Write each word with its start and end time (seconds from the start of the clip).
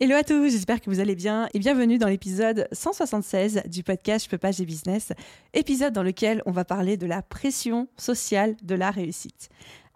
Hello 0.00 0.14
à 0.14 0.22
tous, 0.22 0.50
j'espère 0.52 0.80
que 0.80 0.90
vous 0.90 1.00
allez 1.00 1.16
bien 1.16 1.48
et 1.54 1.58
bienvenue 1.58 1.98
dans 1.98 2.06
l'épisode 2.06 2.68
176 2.70 3.62
du 3.66 3.82
podcast 3.82 4.26
Je 4.26 4.30
peux 4.30 4.38
pas, 4.38 4.52
j'ai 4.52 4.64
business, 4.64 5.12
épisode 5.54 5.92
dans 5.92 6.04
lequel 6.04 6.40
on 6.46 6.52
va 6.52 6.64
parler 6.64 6.96
de 6.96 7.04
la 7.04 7.20
pression 7.20 7.88
sociale 7.96 8.54
de 8.62 8.76
la 8.76 8.92
réussite. 8.92 9.48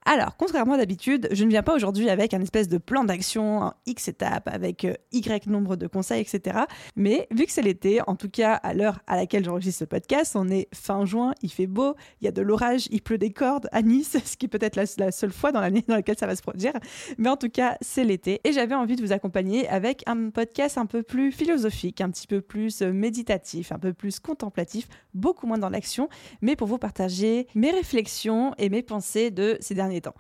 Alors, 0.05 0.37
contrairement 0.37 0.75
à 0.75 0.79
d'habitude, 0.79 1.29
je 1.31 1.45
ne 1.45 1.51
viens 1.51 1.63
pas 1.63 1.75
aujourd'hui 1.75 2.11
avec 2.11 2.35
un 2.35 2.41
espèce 2.41 2.69
de 2.69 2.79
plan 2.79 3.05
d'action 3.05 3.59
en 3.59 3.75
X 3.87 4.09
étapes, 4.09 4.49
avec 4.53 4.85
euh, 4.85 4.95
Y 5.13 5.47
nombre 5.47 5.77
de 5.77 5.87
conseils, 5.87 6.21
etc. 6.21 6.59
Mais 6.97 7.29
vu 7.31 7.47
que 7.47 7.53
c'est 7.53 7.63
l'été, 7.63 8.01
en 8.09 8.17
tout 8.17 8.29
cas 8.29 8.55
à 8.55 8.75
l'heure 8.75 8.99
à 9.07 9.15
laquelle 9.15 9.45
j'enregistre 9.45 9.81
ce 9.81 9.85
podcast, 9.85 10.35
on 10.35 10.49
est 10.49 10.67
fin 10.75 11.05
juin, 11.07 11.35
il 11.43 11.53
fait 11.53 11.69
beau, 11.69 11.95
il 12.21 12.25
y 12.25 12.29
a 12.29 12.33
de 12.33 12.43
l'orage, 12.43 12.89
il 12.91 13.01
pleut 13.01 13.19
des 13.19 13.33
cordes 13.33 13.69
à 13.71 13.83
Nice, 13.83 14.17
ce 14.25 14.37
qui 14.37 14.49
peut 14.49 14.59
être 14.61 14.77
la, 14.77 15.13
seule 15.13 15.33
fois 15.33 15.53
dans 15.53 15.61
l'année 15.61 15.85
dans 15.87 15.95
laquelle 15.95 16.19
ça 16.19 16.27
va 16.27 16.35
se 16.35 16.43
produire. 16.43 16.73
Mais 17.17 17.29
en 17.29 17.37
tout 17.37 17.51
cas, 17.51 17.77
c'est 17.81 18.05
l'été 18.05 18.41
et 18.43 18.53
j'avais 18.53 18.75
envie 18.75 18.97
de 18.97 19.03
vous 19.03 19.13
accompagner 19.13 19.69
avec 19.69 20.03
un 20.07 20.31
podcast 20.31 20.79
un 20.79 20.87
peu 20.87 21.05
plus 21.05 21.31
philosophique, 21.31 22.01
un 22.01 22.11
petit 22.11 22.27
peu 22.27 22.41
plus 22.41 22.83
euh, 22.83 22.93
méditatif, 22.93 23.71
un 23.71 23.79
peu 23.79 23.93
plus 23.93 24.19
contemplatif, 24.19 24.89
beaucoup 25.15 25.47
moins 25.47 25.59
dans 25.59 25.71
l'action, 25.71 26.09
mais 26.41 26.57
pour 26.57 26.67
vous 26.67 26.79
partager 26.79 27.47
mes 27.55 27.71
réflexions 27.71 28.53
et 28.59 28.69
mes 28.69 28.83
pensées 28.83 29.31
de 29.31 29.57
ces 29.61 29.75
derniers 29.75 29.92
temps. 30.01 30.15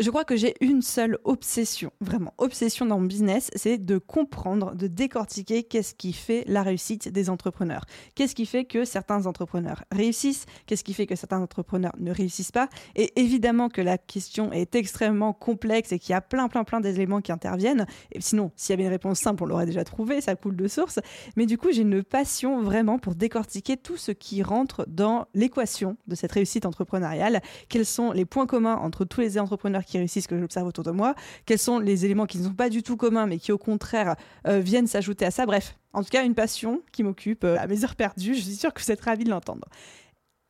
Je 0.00 0.08
crois 0.08 0.24
que 0.24 0.34
j'ai 0.34 0.54
une 0.62 0.80
seule 0.80 1.18
obsession, 1.24 1.90
vraiment 2.00 2.32
obsession 2.38 2.86
dans 2.86 2.98
mon 2.98 3.04
business, 3.04 3.50
c'est 3.54 3.76
de 3.76 3.98
comprendre, 3.98 4.74
de 4.74 4.86
décortiquer 4.86 5.62
qu'est-ce 5.62 5.94
qui 5.94 6.14
fait 6.14 6.42
la 6.46 6.62
réussite 6.62 7.10
des 7.10 7.28
entrepreneurs. 7.28 7.84
Qu'est-ce 8.14 8.34
qui 8.34 8.46
fait 8.46 8.64
que 8.64 8.86
certains 8.86 9.26
entrepreneurs 9.26 9.84
réussissent, 9.92 10.46
qu'est-ce 10.64 10.84
qui 10.84 10.94
fait 10.94 11.06
que 11.06 11.16
certains 11.16 11.42
entrepreneurs 11.42 11.92
ne 11.98 12.12
réussissent 12.12 12.50
pas. 12.50 12.70
Et 12.96 13.12
évidemment 13.20 13.68
que 13.68 13.82
la 13.82 13.98
question 13.98 14.50
est 14.52 14.74
extrêmement 14.74 15.34
complexe 15.34 15.92
et 15.92 15.98
qu'il 15.98 16.12
y 16.12 16.16
a 16.16 16.22
plein, 16.22 16.48
plein, 16.48 16.64
plein 16.64 16.80
d'éléments 16.80 17.20
qui 17.20 17.30
interviennent. 17.30 17.84
Et 18.12 18.22
sinon, 18.22 18.52
s'il 18.56 18.72
y 18.72 18.74
avait 18.78 18.84
une 18.84 18.88
réponse 18.88 19.18
simple, 19.18 19.42
on 19.42 19.46
l'aurait 19.46 19.66
déjà 19.66 19.84
trouvée, 19.84 20.22
ça 20.22 20.34
coule 20.34 20.56
de 20.56 20.66
source. 20.66 20.98
Mais 21.36 21.44
du 21.44 21.58
coup, 21.58 21.72
j'ai 21.72 21.82
une 21.82 22.02
passion 22.02 22.62
vraiment 22.62 22.98
pour 22.98 23.16
décortiquer 23.16 23.76
tout 23.76 23.98
ce 23.98 24.12
qui 24.12 24.42
rentre 24.42 24.86
dans 24.88 25.26
l'équation 25.34 25.98
de 26.06 26.14
cette 26.14 26.32
réussite 26.32 26.64
entrepreneuriale. 26.64 27.42
Quels 27.68 27.84
sont 27.84 28.12
les 28.12 28.24
points 28.24 28.46
communs 28.46 28.76
entre 28.76 29.04
tous 29.04 29.20
les 29.20 29.38
entrepreneurs 29.38 29.84
réussissent 29.98 30.26
que 30.26 30.38
j'observe 30.38 30.66
autour 30.66 30.84
de 30.84 30.90
moi, 30.90 31.14
quels 31.46 31.58
sont 31.58 31.78
les 31.78 32.04
éléments 32.04 32.26
qui 32.26 32.38
ne 32.38 32.44
sont 32.44 32.54
pas 32.54 32.68
du 32.68 32.82
tout 32.82 32.96
communs 32.96 33.26
mais 33.26 33.38
qui 33.38 33.52
au 33.52 33.58
contraire 33.58 34.16
euh, 34.46 34.60
viennent 34.60 34.86
s'ajouter 34.86 35.24
à 35.24 35.30
ça. 35.30 35.46
Bref, 35.46 35.76
en 35.92 36.02
tout 36.02 36.10
cas 36.10 36.24
une 36.24 36.34
passion 36.34 36.82
qui 36.92 37.02
m'occupe 37.02 37.44
euh, 37.44 37.56
à 37.58 37.66
mes 37.66 37.84
heures 37.84 37.96
perdues, 37.96 38.34
je 38.34 38.40
suis 38.40 38.56
sûre 38.56 38.72
que 38.72 38.82
vous 38.82 38.90
êtes 38.90 39.00
ravis 39.00 39.24
de 39.24 39.30
l'entendre. 39.30 39.66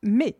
Mais 0.03 0.35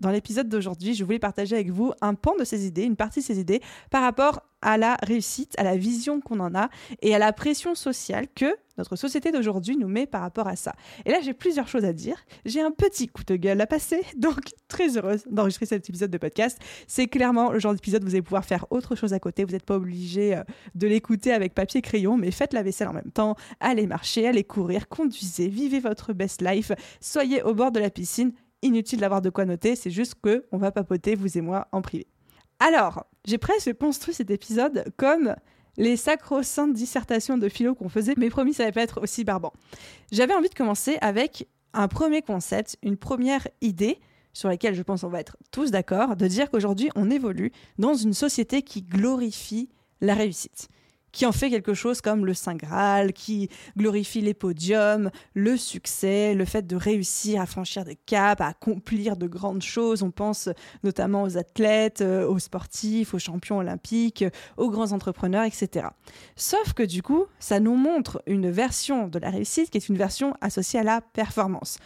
dans 0.00 0.10
l'épisode 0.10 0.48
d'aujourd'hui, 0.48 0.94
je 0.94 1.04
voulais 1.04 1.18
partager 1.18 1.54
avec 1.54 1.70
vous 1.70 1.92
un 2.00 2.14
pan 2.14 2.34
de 2.38 2.44
ces 2.44 2.66
idées, 2.66 2.82
une 2.82 2.96
partie 2.96 3.20
de 3.20 3.24
ces 3.24 3.38
idées 3.38 3.60
par 3.90 4.02
rapport 4.02 4.40
à 4.62 4.76
la 4.76 4.96
réussite, 5.02 5.54
à 5.58 5.62
la 5.62 5.76
vision 5.76 6.20
qu'on 6.20 6.40
en 6.40 6.54
a 6.54 6.68
et 7.02 7.14
à 7.14 7.18
la 7.18 7.32
pression 7.32 7.74
sociale 7.74 8.26
que 8.34 8.54
notre 8.78 8.96
société 8.96 9.30
d'aujourd'hui 9.30 9.76
nous 9.76 9.88
met 9.88 10.06
par 10.06 10.22
rapport 10.22 10.48
à 10.48 10.56
ça. 10.56 10.74
Et 11.04 11.10
là, 11.10 11.18
j'ai 11.22 11.34
plusieurs 11.34 11.68
choses 11.68 11.84
à 11.84 11.92
dire. 11.92 12.16
J'ai 12.46 12.62
un 12.62 12.70
petit 12.70 13.08
coup 13.08 13.24
de 13.26 13.36
gueule 13.36 13.60
à 13.60 13.66
passer, 13.66 14.02
donc 14.16 14.40
très 14.68 14.96
heureuse 14.96 15.24
d'enregistrer 15.30 15.66
cet 15.66 15.88
épisode 15.88 16.10
de 16.10 16.18
podcast. 16.18 16.58
C'est 16.86 17.06
clairement 17.06 17.52
le 17.52 17.58
genre 17.58 17.74
d'épisode 17.74 18.02
où 18.02 18.06
vous 18.06 18.14
allez 18.14 18.22
pouvoir 18.22 18.44
faire 18.44 18.66
autre 18.70 18.94
chose 18.94 19.12
à 19.12 19.18
côté. 19.18 19.44
Vous 19.44 19.52
n'êtes 19.52 19.66
pas 19.66 19.76
obligé 19.76 20.36
euh, 20.36 20.44
de 20.74 20.86
l'écouter 20.86 21.32
avec 21.32 21.54
papier 21.54 21.78
et 21.78 21.82
crayon, 21.82 22.16
mais 22.16 22.30
faites 22.30 22.54
la 22.54 22.62
vaisselle 22.62 22.88
en 22.88 22.94
même 22.94 23.12
temps, 23.12 23.36
allez 23.60 23.86
marcher, 23.86 24.26
allez 24.26 24.44
courir, 24.44 24.88
conduisez, 24.88 25.48
vivez 25.48 25.80
votre 25.80 26.12
best 26.14 26.40
life, 26.40 26.72
soyez 27.00 27.42
au 27.42 27.54
bord 27.54 27.72
de 27.72 27.80
la 27.80 27.90
piscine. 27.90 28.32
Inutile 28.62 29.00
d'avoir 29.00 29.22
de 29.22 29.30
quoi 29.30 29.44
noter, 29.44 29.76
c'est 29.76 29.90
juste 29.90 30.14
que 30.22 30.44
on 30.52 30.58
va 30.58 30.70
papoter, 30.70 31.14
vous 31.14 31.38
et 31.38 31.40
moi, 31.40 31.68
en 31.72 31.82
privé. 31.82 32.06
Alors, 32.58 33.06
j'ai 33.24 33.38
presque 33.38 33.72
construit 33.74 34.14
cet 34.14 34.30
épisode 34.30 34.84
comme 34.96 35.34
les 35.76 35.96
sacro-saintes 35.96 36.74
dissertations 36.74 37.38
de 37.38 37.48
philo 37.48 37.74
qu'on 37.74 37.88
faisait, 37.88 38.14
mais 38.18 38.28
promis, 38.28 38.52
ça 38.52 38.64
va 38.64 38.72
pas 38.72 38.82
être 38.82 39.00
aussi 39.00 39.24
barbant. 39.24 39.52
J'avais 40.12 40.34
envie 40.34 40.50
de 40.50 40.54
commencer 40.54 40.98
avec 41.00 41.48
un 41.72 41.88
premier 41.88 42.20
concept, 42.20 42.76
une 42.82 42.96
première 42.96 43.46
idée 43.62 43.98
sur 44.32 44.48
laquelle 44.48 44.74
je 44.74 44.82
pense 44.82 45.04
on 45.04 45.08
va 45.08 45.20
être 45.20 45.36
tous 45.50 45.70
d'accord, 45.70 46.16
de 46.16 46.26
dire 46.26 46.50
qu'aujourd'hui 46.50 46.90
on 46.94 47.10
évolue 47.10 47.52
dans 47.78 47.94
une 47.94 48.12
société 48.12 48.62
qui 48.62 48.82
glorifie 48.82 49.70
la 50.00 50.14
réussite 50.14 50.68
qui 51.12 51.26
en 51.26 51.32
fait 51.32 51.50
quelque 51.50 51.74
chose 51.74 52.00
comme 52.00 52.26
le 52.26 52.34
Saint 52.34 52.54
Graal, 52.54 53.12
qui 53.12 53.48
glorifie 53.76 54.20
les 54.20 54.34
podiums, 54.34 55.10
le 55.34 55.56
succès, 55.56 56.34
le 56.34 56.44
fait 56.44 56.66
de 56.66 56.76
réussir 56.76 57.40
à 57.40 57.46
franchir 57.46 57.84
des 57.84 57.96
caps, 57.96 58.40
à 58.40 58.48
accomplir 58.48 59.16
de 59.16 59.26
grandes 59.26 59.62
choses. 59.62 60.02
On 60.02 60.10
pense 60.10 60.48
notamment 60.84 61.22
aux 61.22 61.36
athlètes, 61.36 62.00
euh, 62.00 62.26
aux 62.26 62.38
sportifs, 62.38 63.14
aux 63.14 63.18
champions 63.18 63.58
olympiques, 63.58 64.24
aux 64.56 64.70
grands 64.70 64.92
entrepreneurs, 64.92 65.44
etc. 65.44 65.88
Sauf 66.36 66.72
que 66.72 66.82
du 66.82 67.02
coup, 67.02 67.24
ça 67.38 67.60
nous 67.60 67.76
montre 67.76 68.22
une 68.26 68.50
version 68.50 69.08
de 69.08 69.18
la 69.18 69.30
réussite 69.30 69.70
qui 69.70 69.78
est 69.78 69.88
une 69.88 69.96
version 69.96 70.34
associée 70.40 70.80
à 70.80 70.84
la 70.84 71.00
performance. 71.00 71.78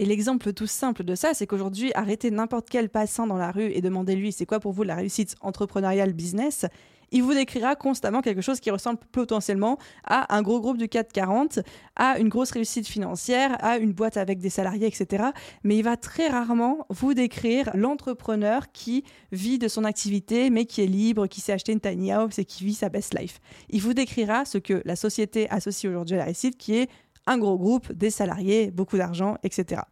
Et 0.00 0.04
l'exemple 0.04 0.52
tout 0.52 0.68
simple 0.68 1.02
de 1.02 1.16
ça, 1.16 1.34
c'est 1.34 1.48
qu'aujourd'hui, 1.48 1.90
arrêtez 1.94 2.30
n'importe 2.30 2.68
quel 2.70 2.88
passant 2.88 3.26
dans 3.26 3.36
la 3.36 3.50
rue 3.50 3.72
et 3.72 3.80
demandez-lui 3.80 4.30
c'est 4.30 4.46
quoi 4.46 4.60
pour 4.60 4.72
vous 4.72 4.84
la 4.84 4.94
réussite 4.94 5.34
entrepreneuriale 5.40 6.12
business? 6.12 6.66
Il 7.10 7.22
vous 7.22 7.34
décrira 7.34 7.76
constamment 7.76 8.20
quelque 8.20 8.40
chose 8.40 8.60
qui 8.60 8.70
ressemble 8.70 8.98
potentiellement 9.12 9.78
à 10.04 10.34
un 10.36 10.42
gros 10.42 10.60
groupe 10.60 10.78
du 10.78 10.88
440, 10.88 11.60
à 11.96 12.18
une 12.18 12.28
grosse 12.28 12.50
réussite 12.50 12.86
financière, 12.86 13.56
à 13.64 13.78
une 13.78 13.92
boîte 13.92 14.16
avec 14.16 14.38
des 14.38 14.50
salariés, 14.50 14.86
etc. 14.86 15.24
Mais 15.64 15.76
il 15.76 15.82
va 15.82 15.96
très 15.96 16.28
rarement 16.28 16.86
vous 16.90 17.14
décrire 17.14 17.70
l'entrepreneur 17.74 18.72
qui 18.72 19.04
vit 19.32 19.58
de 19.58 19.68
son 19.68 19.84
activité, 19.84 20.50
mais 20.50 20.64
qui 20.64 20.82
est 20.82 20.86
libre, 20.86 21.26
qui 21.26 21.40
s'est 21.40 21.52
acheté 21.52 21.72
une 21.72 21.80
tiny 21.80 22.12
house 22.12 22.38
et 22.38 22.44
qui 22.44 22.64
vit 22.64 22.74
sa 22.74 22.88
best 22.88 23.18
life. 23.18 23.40
Il 23.70 23.80
vous 23.80 23.94
décrira 23.94 24.44
ce 24.44 24.58
que 24.58 24.82
la 24.84 24.96
société 24.96 25.48
associe 25.50 25.90
aujourd'hui 25.90 26.16
à 26.16 26.18
la 26.18 26.24
réussite, 26.24 26.56
qui 26.56 26.76
est 26.76 26.88
un 27.26 27.38
gros 27.38 27.58
groupe, 27.58 27.92
des 27.92 28.10
salariés, 28.10 28.70
beaucoup 28.70 28.96
d'argent, 28.96 29.36
etc. 29.42 29.82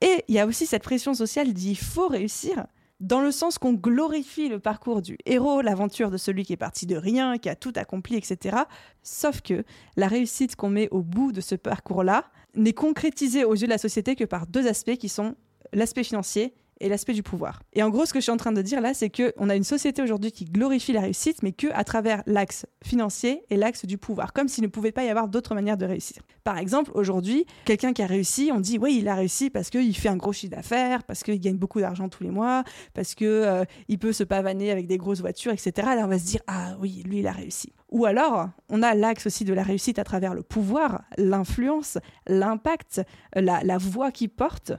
Et 0.00 0.24
il 0.28 0.34
y 0.34 0.38
a 0.38 0.46
aussi 0.46 0.66
cette 0.66 0.82
pression 0.82 1.12
sociale 1.14 1.52
d'il 1.52 1.76
faut 1.76 2.08
réussir 2.08 2.66
dans 3.00 3.22
le 3.22 3.32
sens 3.32 3.58
qu'on 3.58 3.72
glorifie 3.72 4.48
le 4.48 4.60
parcours 4.60 5.00
du 5.00 5.16
héros, 5.24 5.62
l'aventure 5.62 6.10
de 6.10 6.18
celui 6.18 6.44
qui 6.44 6.52
est 6.52 6.58
parti 6.58 6.86
de 6.86 6.96
rien, 6.96 7.38
qui 7.38 7.48
a 7.48 7.56
tout 7.56 7.72
accompli, 7.76 8.16
etc. 8.16 8.58
Sauf 9.02 9.40
que 9.40 9.64
la 9.96 10.06
réussite 10.06 10.54
qu'on 10.54 10.70
met 10.70 10.88
au 10.90 11.02
bout 11.02 11.32
de 11.32 11.40
ce 11.40 11.54
parcours-là 11.54 12.26
n'est 12.54 12.74
concrétisée 12.74 13.44
aux 13.44 13.54
yeux 13.54 13.66
de 13.66 13.72
la 13.72 13.78
société 13.78 14.16
que 14.16 14.24
par 14.24 14.46
deux 14.46 14.66
aspects 14.66 14.96
qui 14.96 15.08
sont 15.08 15.34
l'aspect 15.72 16.04
financier 16.04 16.54
et 16.80 16.88
l'aspect 16.88 17.12
du 17.12 17.22
pouvoir. 17.22 17.62
Et 17.72 17.82
en 17.82 17.90
gros, 17.90 18.06
ce 18.06 18.12
que 18.12 18.18
je 18.18 18.24
suis 18.24 18.32
en 18.32 18.36
train 18.36 18.52
de 18.52 18.62
dire 18.62 18.80
là, 18.80 18.94
c'est 18.94 19.10
qu'on 19.10 19.48
a 19.48 19.56
une 19.56 19.64
société 19.64 20.02
aujourd'hui 20.02 20.32
qui 20.32 20.44
glorifie 20.44 20.92
la 20.92 21.02
réussite, 21.02 21.42
mais 21.42 21.52
que 21.52 21.66
à 21.72 21.84
travers 21.84 22.22
l'axe 22.26 22.66
financier 22.84 23.42
et 23.50 23.56
l'axe 23.56 23.84
du 23.84 23.98
pouvoir, 23.98 24.32
comme 24.32 24.48
s'il 24.48 24.64
ne 24.64 24.68
pouvait 24.68 24.92
pas 24.92 25.04
y 25.04 25.08
avoir 25.08 25.28
d'autres 25.28 25.54
manières 25.54 25.76
de 25.76 25.86
réussir. 25.86 26.22
Par 26.44 26.58
exemple, 26.58 26.90
aujourd'hui, 26.94 27.44
quelqu'un 27.64 27.92
qui 27.92 28.02
a 28.02 28.06
réussi, 28.06 28.50
on 28.52 28.60
dit 28.60 28.78
oui, 28.78 28.98
il 29.00 29.08
a 29.08 29.14
réussi 29.14 29.50
parce 29.50 29.70
qu'il 29.70 29.96
fait 29.96 30.08
un 30.08 30.16
gros 30.16 30.32
chiffre 30.32 30.54
d'affaires, 30.54 31.04
parce 31.04 31.22
qu'il 31.22 31.38
gagne 31.40 31.58
beaucoup 31.58 31.80
d'argent 31.80 32.08
tous 32.08 32.22
les 32.22 32.30
mois, 32.30 32.64
parce 32.94 33.14
que 33.14 33.24
euh, 33.24 33.64
il 33.88 33.98
peut 33.98 34.12
se 34.12 34.24
pavaner 34.24 34.70
avec 34.70 34.86
des 34.86 34.96
grosses 34.96 35.20
voitures, 35.20 35.52
etc. 35.52 35.88
Alors 35.90 36.04
on 36.04 36.08
va 36.08 36.18
se 36.18 36.26
dire 36.26 36.40
ah 36.46 36.76
oui, 36.80 37.02
lui 37.04 37.18
il 37.18 37.26
a 37.26 37.32
réussi. 37.32 37.72
Ou 37.90 38.06
alors, 38.06 38.48
on 38.68 38.82
a 38.82 38.94
l'axe 38.94 39.26
aussi 39.26 39.44
de 39.44 39.52
la 39.52 39.64
réussite 39.64 39.98
à 39.98 40.04
travers 40.04 40.32
le 40.32 40.42
pouvoir, 40.42 41.02
l'influence, 41.18 41.98
l'impact, 42.26 43.02
la, 43.34 43.64
la 43.64 43.78
voix 43.78 44.12
qu'il 44.12 44.30
porte 44.30 44.72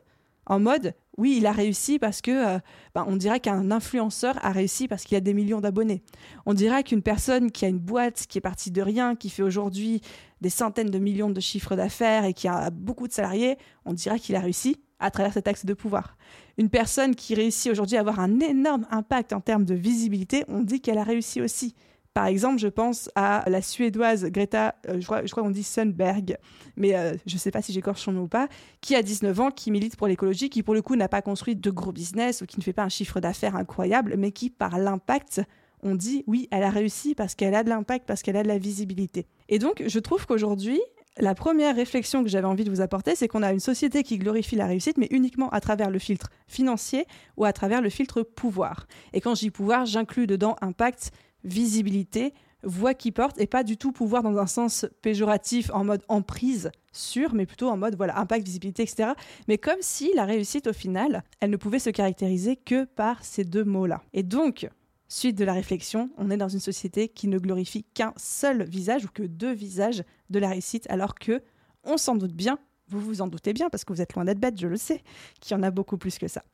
en 0.52 0.60
mode 0.60 0.94
oui, 1.18 1.36
il 1.38 1.46
a 1.46 1.52
réussi 1.52 1.98
parce 1.98 2.22
que 2.22 2.32
euh, 2.32 2.60
ben, 2.94 3.06
on 3.08 3.16
dirait 3.16 3.40
qu'un 3.40 3.72
influenceur 3.72 4.38
a 4.44 4.52
réussi 4.52 4.88
parce 4.88 5.04
qu'il 5.04 5.16
a 5.16 5.22
des 5.22 5.34
millions 5.34 5.62
d'abonnés. 5.62 6.04
On 6.46 6.54
dirait 6.54 6.84
qu'une 6.84 7.02
personne 7.02 7.52
qui 7.52 7.64
a 7.64 7.70
une 7.70 7.80
boîte 7.80 8.26
qui 8.28 8.38
est 8.38 8.42
partie 8.42 8.72
de 8.72 8.82
rien, 8.82 9.16
qui 9.16 9.30
fait 9.30 9.44
aujourd'hui 9.44 10.02
des 10.42 10.50
centaines 10.50 10.90
de 10.90 11.00
millions 11.00 11.30
de 11.30 11.40
chiffres 11.40 11.76
d'affaires 11.76 12.26
et 12.26 12.34
qui 12.34 12.50
a 12.50 12.70
beaucoup 12.70 13.08
de 13.08 13.14
salariés, 13.14 13.58
on 13.86 13.94
dirait 13.94 14.20
qu'il 14.20 14.36
a 14.36 14.42
réussi 14.42 14.78
à 15.00 15.10
travers 15.10 15.34
cet 15.34 15.48
axe 15.48 15.66
de 15.66 15.74
pouvoir. 15.74 16.18
Une 16.58 16.70
personne 16.70 17.16
qui 17.16 17.34
réussit 17.34 17.72
aujourd'hui 17.72 17.98
à 17.98 18.02
avoir 18.02 18.20
un 18.20 18.40
énorme 18.40 18.86
impact 18.92 19.32
en 19.32 19.40
termes 19.40 19.66
de 19.66 19.76
visibilité, 19.76 20.44
on 20.50 20.62
dit 20.62 20.82
qu'elle 20.82 20.98
a 20.98 21.04
réussi 21.04 21.42
aussi. 21.42 21.76
Par 22.14 22.26
exemple, 22.26 22.60
je 22.60 22.68
pense 22.68 23.10
à 23.16 23.44
la 23.48 23.62
suédoise 23.62 24.26
Greta, 24.26 24.76
euh, 24.90 25.00
je 25.00 25.06
crois, 25.06 25.22
qu'on 25.24 25.50
dit 25.50 25.64
Sundberg, 25.64 26.38
mais 26.76 26.96
euh, 26.96 27.14
je 27.26 27.36
ne 27.36 27.40
sais 27.40 27.52
pas 27.52 27.62
si 27.62 27.72
j'écorche 27.72 28.02
son 28.02 28.12
nom 28.12 28.24
ou 28.24 28.28
pas, 28.28 28.50
qui 28.82 28.96
a 28.96 29.02
19 29.02 29.40
ans, 29.40 29.52
qui 29.52 29.72
milite 29.72 29.96
pour 29.96 30.08
l'écologie, 30.08 30.50
qui 30.50 30.62
pour 30.62 30.74
le 30.74 30.82
coup 30.82 30.98
n'a 30.98 31.08
pas 31.08 31.22
construit 31.22 31.56
de 31.56 31.72
gros 31.72 31.94
business 31.94 32.42
ou 32.42 32.46
qui 32.46 32.60
ne 32.60 32.64
fait 32.64 32.74
pas 32.74 32.84
un 32.84 32.90
chiffre 32.90 33.22
d'affaires 33.22 33.56
incroyable, 33.56 34.16
mais 34.18 34.32
qui 34.32 34.50
par 34.50 34.78
l'impact 34.78 35.42
on 35.84 35.96
dit 35.96 36.24
oui, 36.28 36.48
elle 36.52 36.64
a 36.64 36.70
réussi 36.70 37.16
parce 37.16 37.36
qu'elle 37.36 37.56
a 37.56 37.64
de 37.64 37.70
l'impact, 37.70 38.06
parce 38.06 38.22
qu'elle 38.22 38.38
a 38.38 38.44
de 38.44 38.48
la 38.48 38.58
visibilité. 38.58 39.26
Et 39.50 39.60
donc, 39.60 39.84
je 39.86 40.00
trouve 40.00 40.26
qu'aujourd'hui, 40.26 40.80
la 41.18 41.36
première 41.36 41.76
réflexion 41.76 42.24
que 42.24 42.30
j'avais 42.30 42.48
envie 42.48 42.64
de 42.64 42.70
vous 42.70 42.82
apporter, 42.82 43.16
c'est 43.16 43.28
qu'on 43.28 43.44
a 43.44 43.52
une 43.52 43.60
société 43.60 44.04
qui 44.04 44.18
glorifie 44.18 44.56
la 44.56 44.66
réussite, 44.66 44.98
mais 44.98 45.08
uniquement 45.12 45.50
à 45.50 45.60
travers 45.60 45.90
le 45.90 46.00
filtre 46.00 46.30
financier 46.48 47.06
ou 47.36 47.46
à 47.46 47.52
travers 47.52 47.82
le 47.82 47.90
filtre 47.90 48.24
pouvoir. 48.24 48.86
Et 49.14 49.20
quand 49.20 49.36
je 49.36 49.42
dis 49.42 49.52
pouvoir, 49.52 49.86
j'inclus 49.86 50.28
dedans 50.28 50.56
impact, 50.62 51.12
visibilité, 51.44 52.34
voix 52.64 52.94
qui 52.94 53.12
porte, 53.12 53.40
et 53.40 53.48
pas 53.48 53.64
du 53.64 53.78
tout 53.78 53.92
pouvoir 53.92 54.24
dans 54.24 54.38
un 54.38 54.48
sens 54.48 54.86
péjoratif, 55.02 55.72
en 55.74 55.84
mode 55.84 56.04
emprise 56.08 56.72
sur, 56.92 57.34
mais 57.34 57.46
plutôt 57.46 57.70
en 57.70 57.78
mode 57.78 57.96
voilà 57.96 58.20
impact, 58.20 58.46
visibilité, 58.46 58.84
etc. 58.84 59.12
Mais 59.48 59.58
comme 59.58 59.80
si 59.82 60.12
la 60.16 60.26
réussite 60.26 60.68
au 60.68 60.74
final, 60.74 61.24
elle 61.40 61.50
ne 61.50 61.58
pouvait 61.58 61.80
se 61.80 61.90
caractériser 61.90 62.56
que 62.56 62.86
par 62.86 63.24
ces 63.24 63.44
deux 63.44 63.64
mots-là. 63.64 64.02
Et 64.14 64.24
donc, 64.24 64.70
Suite 65.14 65.38
de 65.38 65.44
la 65.44 65.52
réflexion, 65.52 66.10
on 66.16 66.32
est 66.32 66.38
dans 66.38 66.48
une 66.48 66.62
société 66.62 67.10
qui 67.10 67.28
ne 67.28 67.38
glorifie 67.38 67.84
qu'un 67.84 68.14
seul 68.16 68.64
visage 68.64 69.04
ou 69.04 69.10
que 69.14 69.24
deux 69.24 69.52
visages 69.52 70.06
de 70.30 70.40
la 70.40 70.48
réussite, 70.48 70.90
alors 70.90 71.16
que, 71.16 71.44
on 71.84 71.98
s'en 71.98 72.16
doute 72.16 72.32
bien, 72.32 72.58
vous 72.88 73.02
vous 73.02 73.22
en 73.22 73.28
doutez 73.28 73.52
bien 73.52 73.70
parce 73.70 73.84
que 73.84 73.92
vous 73.92 74.02
êtes 74.02 74.14
loin 74.14 74.24
d'être 74.24 74.40
bête, 74.40 74.58
je 74.58 74.68
le 74.68 74.78
sais, 74.78 75.04
qu'il 75.42 75.54
y 75.54 75.60
en 75.60 75.64
a 75.64 75.70
beaucoup 75.70 75.98
plus 75.98 76.18
que 76.18 76.30
ça. 76.30 76.46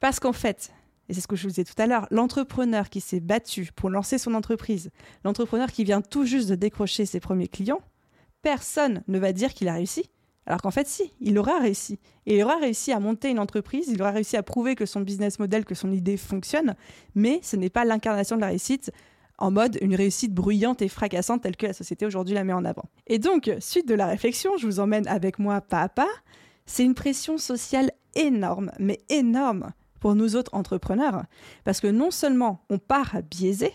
Parce 0.00 0.20
qu'en 0.20 0.32
fait, 0.32 0.72
et 1.08 1.14
c'est 1.14 1.20
ce 1.20 1.26
que 1.26 1.36
je 1.36 1.42
vous 1.42 1.48
disais 1.48 1.64
tout 1.64 1.80
à 1.80 1.86
l'heure, 1.86 2.06
l'entrepreneur 2.10 2.88
qui 2.88 3.00
s'est 3.00 3.20
battu 3.20 3.70
pour 3.74 3.90
lancer 3.90 4.18
son 4.18 4.34
entreprise, 4.34 4.90
l'entrepreneur 5.24 5.70
qui 5.70 5.84
vient 5.84 6.00
tout 6.00 6.24
juste 6.24 6.48
de 6.48 6.54
décrocher 6.54 7.06
ses 7.06 7.20
premiers 7.20 7.48
clients, 7.48 7.80
personne 8.42 9.02
ne 9.08 9.18
va 9.18 9.32
dire 9.32 9.54
qu'il 9.54 9.68
a 9.68 9.74
réussi. 9.74 10.10
Alors 10.46 10.60
qu'en 10.60 10.70
fait, 10.72 10.88
si, 10.88 11.12
il 11.20 11.38
aura 11.38 11.60
réussi. 11.60 12.00
Et 12.26 12.38
il 12.38 12.42
aura 12.42 12.56
réussi 12.56 12.92
à 12.92 12.98
monter 12.98 13.30
une 13.30 13.38
entreprise, 13.38 13.86
il 13.88 14.00
aura 14.02 14.10
réussi 14.10 14.36
à 14.36 14.42
prouver 14.42 14.74
que 14.74 14.86
son 14.86 15.00
business 15.00 15.38
model, 15.38 15.64
que 15.64 15.74
son 15.74 15.92
idée 15.92 16.16
fonctionne, 16.16 16.74
mais 17.14 17.40
ce 17.42 17.56
n'est 17.56 17.70
pas 17.70 17.84
l'incarnation 17.84 18.36
de 18.36 18.40
la 18.40 18.48
réussite 18.48 18.90
en 19.38 19.50
mode 19.50 19.78
une 19.80 19.94
réussite 19.94 20.32
bruyante 20.32 20.82
et 20.82 20.88
fracassante 20.88 21.42
telle 21.42 21.56
que 21.56 21.66
la 21.66 21.72
société 21.72 22.06
aujourd'hui 22.06 22.34
la 22.34 22.44
met 22.44 22.52
en 22.52 22.64
avant. 22.64 22.84
Et 23.06 23.18
donc, 23.18 23.50
suite 23.60 23.88
de 23.88 23.94
la 23.94 24.06
réflexion, 24.06 24.56
je 24.56 24.66
vous 24.66 24.80
emmène 24.80 25.06
avec 25.08 25.38
moi 25.38 25.60
pas 25.60 25.80
à 25.80 25.88
pas, 25.88 26.10
c'est 26.66 26.84
une 26.84 26.94
pression 26.94 27.38
sociale 27.38 27.90
énorme, 28.14 28.70
mais 28.78 29.00
énorme 29.08 29.72
pour 30.02 30.16
nous 30.16 30.34
autres 30.34 30.52
entrepreneurs, 30.52 31.26
parce 31.62 31.80
que 31.80 31.86
non 31.86 32.10
seulement 32.10 32.64
on 32.70 32.78
part 32.78 33.22
biaisé, 33.30 33.72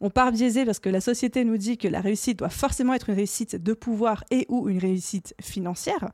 on 0.00 0.08
part 0.08 0.32
biaisé 0.32 0.64
parce 0.64 0.78
que 0.78 0.88
la 0.88 1.02
société 1.02 1.44
nous 1.44 1.58
dit 1.58 1.76
que 1.76 1.86
la 1.86 2.00
réussite 2.00 2.38
doit 2.38 2.48
forcément 2.48 2.94
être 2.94 3.10
une 3.10 3.14
réussite 3.16 3.56
de 3.56 3.74
pouvoir 3.74 4.24
et 4.30 4.46
ou 4.48 4.70
une 4.70 4.78
réussite 4.78 5.34
financière. 5.38 6.12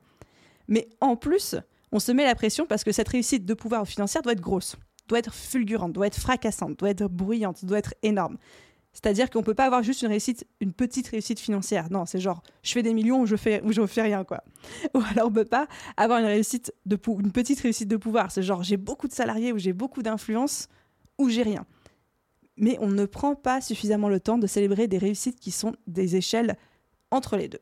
Mais 0.66 0.88
en 1.00 1.14
plus, 1.14 1.54
on 1.92 2.00
se 2.00 2.10
met 2.10 2.24
la 2.24 2.34
pression 2.34 2.66
parce 2.66 2.82
que 2.82 2.90
cette 2.90 3.08
réussite 3.08 3.44
de 3.44 3.54
pouvoir 3.54 3.82
ou 3.82 3.84
financière 3.84 4.22
doit 4.22 4.32
être 4.32 4.40
grosse, 4.40 4.74
doit 5.06 5.20
être 5.20 5.32
fulgurante, 5.32 5.92
doit 5.92 6.08
être 6.08 6.18
fracassante, 6.18 6.76
doit 6.80 6.90
être 6.90 7.06
bruyante, 7.06 7.64
doit 7.64 7.78
être 7.78 7.94
énorme. 8.02 8.38
C'est-à-dire 8.92 9.30
qu'on 9.30 9.42
peut 9.42 9.54
pas 9.54 9.64
avoir 9.64 9.82
juste 9.82 10.02
une 10.02 10.08
réussite, 10.08 10.46
une 10.60 10.72
petite 10.72 11.08
réussite 11.08 11.40
financière. 11.40 11.90
Non, 11.90 12.04
c'est 12.06 12.20
genre 12.20 12.42
je 12.62 12.72
fais 12.72 12.82
des 12.82 12.92
millions 12.92 13.20
ou 13.20 13.26
je 13.26 13.36
fais 13.36 13.62
ou 13.62 13.72
je 13.72 13.86
fais 13.86 14.02
rien 14.02 14.24
quoi. 14.24 14.44
Ou 14.94 15.00
alors 15.10 15.28
on 15.28 15.32
peut 15.32 15.44
pas 15.44 15.66
avoir 15.96 16.18
une 16.18 16.26
réussite 16.26 16.72
de 16.86 16.98
une 17.18 17.32
petite 17.32 17.60
réussite 17.60 17.88
de 17.88 17.96
pouvoir. 17.96 18.30
C'est 18.30 18.42
genre 18.42 18.62
j'ai 18.62 18.76
beaucoup 18.76 19.08
de 19.08 19.12
salariés 19.12 19.52
ou 19.52 19.58
j'ai 19.58 19.72
beaucoup 19.72 20.02
d'influence 20.02 20.68
ou 21.18 21.28
j'ai 21.28 21.42
rien 21.42 21.64
mais 22.56 22.76
on 22.80 22.88
ne 22.88 23.06
prend 23.06 23.34
pas 23.34 23.60
suffisamment 23.60 24.08
le 24.08 24.20
temps 24.20 24.38
de 24.38 24.46
célébrer 24.46 24.86
des 24.88 24.98
réussites 24.98 25.40
qui 25.40 25.50
sont 25.50 25.74
des 25.86 26.16
échelles 26.16 26.56
entre 27.10 27.36
les 27.36 27.48
deux. 27.48 27.60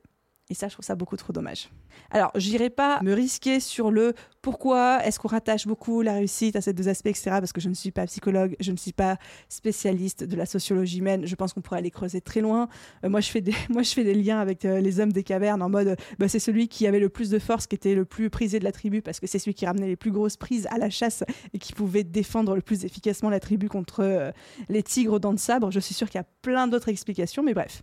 Et 0.50 0.54
ça, 0.54 0.68
je 0.68 0.74
trouve 0.74 0.84
ça 0.84 0.96
beaucoup 0.96 1.16
trop 1.16 1.32
dommage. 1.32 1.70
Alors, 2.10 2.32
j'irai 2.34 2.70
pas 2.70 3.00
me 3.02 3.14
risquer 3.14 3.60
sur 3.60 3.90
le 3.90 4.14
pourquoi 4.42 5.04
est-ce 5.04 5.20
qu'on 5.20 5.28
rattache 5.28 5.66
beaucoup 5.66 6.02
la 6.02 6.14
réussite 6.14 6.56
à 6.56 6.60
ces 6.60 6.72
deux 6.72 6.88
aspects, 6.88 7.06
etc. 7.06 7.30
Parce 7.32 7.52
que 7.52 7.60
je 7.60 7.68
ne 7.68 7.74
suis 7.74 7.92
pas 7.92 8.06
psychologue, 8.06 8.56
je 8.58 8.72
ne 8.72 8.76
suis 8.76 8.92
pas 8.92 9.16
spécialiste 9.48 10.24
de 10.24 10.36
la 10.36 10.46
sociologie 10.46 10.98
humaine. 10.98 11.26
Je 11.26 11.34
pense 11.36 11.52
qu'on 11.52 11.60
pourrait 11.60 11.78
aller 11.78 11.90
creuser 11.90 12.20
très 12.20 12.40
loin. 12.40 12.68
Euh, 13.04 13.08
moi, 13.08 13.20
je 13.20 13.30
fais 13.30 13.40
des, 13.40 13.54
moi, 13.68 13.82
je 13.82 13.92
fais 13.92 14.02
des 14.02 14.14
liens 14.14 14.40
avec 14.40 14.64
euh, 14.64 14.80
les 14.80 14.98
hommes 14.98 15.12
des 15.12 15.22
cavernes 15.22 15.62
en 15.62 15.68
mode, 15.68 15.96
bah, 16.18 16.28
c'est 16.28 16.38
celui 16.38 16.68
qui 16.68 16.86
avait 16.86 17.00
le 17.00 17.08
plus 17.08 17.30
de 17.30 17.38
force, 17.38 17.66
qui 17.66 17.76
était 17.76 17.94
le 17.94 18.04
plus 18.04 18.28
prisé 18.28 18.58
de 18.58 18.64
la 18.64 18.72
tribu, 18.72 19.02
parce 19.02 19.20
que 19.20 19.26
c'est 19.26 19.38
celui 19.38 19.54
qui 19.54 19.66
ramenait 19.66 19.86
les 19.86 19.96
plus 19.96 20.10
grosses 20.10 20.36
prises 20.36 20.66
à 20.70 20.78
la 20.78 20.90
chasse 20.90 21.22
et 21.54 21.58
qui 21.58 21.72
pouvait 21.72 22.04
défendre 22.04 22.56
le 22.56 22.62
plus 22.62 22.84
efficacement 22.84 23.30
la 23.30 23.40
tribu 23.40 23.68
contre 23.68 24.00
euh, 24.02 24.32
les 24.68 24.82
tigres 24.82 25.20
dents 25.20 25.34
de 25.34 25.38
sabre. 25.38 25.70
Je 25.70 25.80
suis 25.80 25.94
sûre 25.94 26.08
qu'il 26.08 26.18
y 26.18 26.22
a 26.22 26.26
plein 26.42 26.66
d'autres 26.66 26.88
explications, 26.88 27.42
mais 27.42 27.54
bref. 27.54 27.82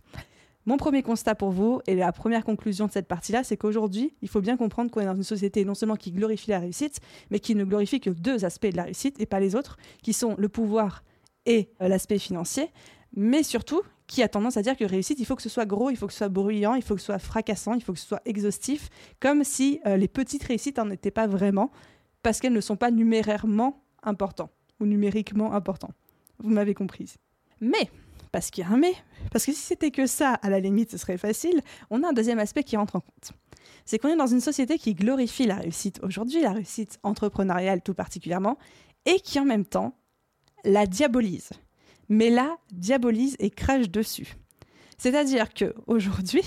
Mon 0.68 0.76
premier 0.76 1.02
constat 1.02 1.34
pour 1.34 1.50
vous, 1.50 1.80
et 1.86 1.94
la 1.94 2.12
première 2.12 2.44
conclusion 2.44 2.86
de 2.88 2.92
cette 2.92 3.08
partie-là, 3.08 3.42
c'est 3.42 3.56
qu'aujourd'hui, 3.56 4.14
il 4.20 4.28
faut 4.28 4.42
bien 4.42 4.58
comprendre 4.58 4.90
qu'on 4.90 5.00
est 5.00 5.06
dans 5.06 5.16
une 5.16 5.22
société 5.22 5.64
non 5.64 5.72
seulement 5.72 5.96
qui 5.96 6.12
glorifie 6.12 6.50
la 6.50 6.58
réussite, 6.58 7.00
mais 7.30 7.40
qui 7.40 7.54
ne 7.54 7.64
glorifie 7.64 8.00
que 8.00 8.10
deux 8.10 8.44
aspects 8.44 8.66
de 8.66 8.76
la 8.76 8.82
réussite 8.82 9.18
et 9.18 9.24
pas 9.24 9.40
les 9.40 9.56
autres, 9.56 9.78
qui 10.02 10.12
sont 10.12 10.34
le 10.36 10.50
pouvoir 10.50 11.04
et 11.46 11.70
euh, 11.80 11.88
l'aspect 11.88 12.18
financier, 12.18 12.70
mais 13.16 13.42
surtout 13.42 13.80
qui 14.06 14.22
a 14.22 14.28
tendance 14.28 14.58
à 14.58 14.62
dire 14.62 14.76
que 14.76 14.84
réussite, 14.84 15.18
il 15.18 15.24
faut 15.24 15.36
que 15.36 15.42
ce 15.42 15.48
soit 15.48 15.64
gros, 15.64 15.88
il 15.88 15.96
faut 15.96 16.06
que 16.06 16.12
ce 16.12 16.18
soit 16.18 16.28
bruyant, 16.28 16.74
il 16.74 16.82
faut 16.82 16.96
que 16.96 17.00
ce 17.00 17.06
soit 17.06 17.18
fracassant, 17.18 17.72
il 17.72 17.82
faut 17.82 17.94
que 17.94 17.98
ce 17.98 18.06
soit 18.06 18.20
exhaustif, 18.26 18.90
comme 19.20 19.44
si 19.44 19.80
euh, 19.86 19.96
les 19.96 20.06
petites 20.06 20.42
réussites 20.42 20.76
n'en 20.76 20.90
étaient 20.90 21.10
pas 21.10 21.26
vraiment, 21.26 21.70
parce 22.22 22.40
qu'elles 22.40 22.52
ne 22.52 22.60
sont 22.60 22.76
pas 22.76 22.90
numérairement 22.90 23.82
importantes 24.02 24.52
ou 24.80 24.84
numériquement 24.84 25.54
importantes. 25.54 25.94
Vous 26.40 26.50
m'avez 26.50 26.74
comprise. 26.74 27.16
Mais 27.62 27.88
parce 28.38 28.52
qu'il 28.52 28.62
y 28.62 28.66
a 28.68 28.70
un 28.70 28.76
mais. 28.76 28.94
Parce 29.32 29.44
que 29.44 29.52
si 29.52 29.58
c'était 29.58 29.90
que 29.90 30.06
ça, 30.06 30.34
à 30.34 30.48
la 30.48 30.60
limite, 30.60 30.92
ce 30.92 30.96
serait 30.96 31.18
facile. 31.18 31.60
On 31.90 32.04
a 32.04 32.10
un 32.10 32.12
deuxième 32.12 32.38
aspect 32.38 32.62
qui 32.62 32.76
rentre 32.76 32.94
en 32.94 33.00
compte. 33.00 33.32
C'est 33.84 33.98
qu'on 33.98 34.10
est 34.10 34.16
dans 34.16 34.28
une 34.28 34.40
société 34.40 34.78
qui 34.78 34.94
glorifie 34.94 35.44
la 35.44 35.56
réussite 35.56 35.98
aujourd'hui, 36.04 36.40
la 36.40 36.52
réussite 36.52 37.00
entrepreneuriale 37.02 37.82
tout 37.82 37.94
particulièrement, 37.94 38.56
et 39.06 39.18
qui 39.18 39.40
en 39.40 39.44
même 39.44 39.64
temps 39.64 39.98
la 40.62 40.86
diabolise. 40.86 41.50
Mais 42.08 42.30
la 42.30 42.58
diabolise 42.70 43.34
et 43.40 43.50
crache 43.50 43.90
dessus. 43.90 44.36
C'est-à-dire 44.98 45.52
que 45.52 45.74
aujourd'hui, 45.88 46.44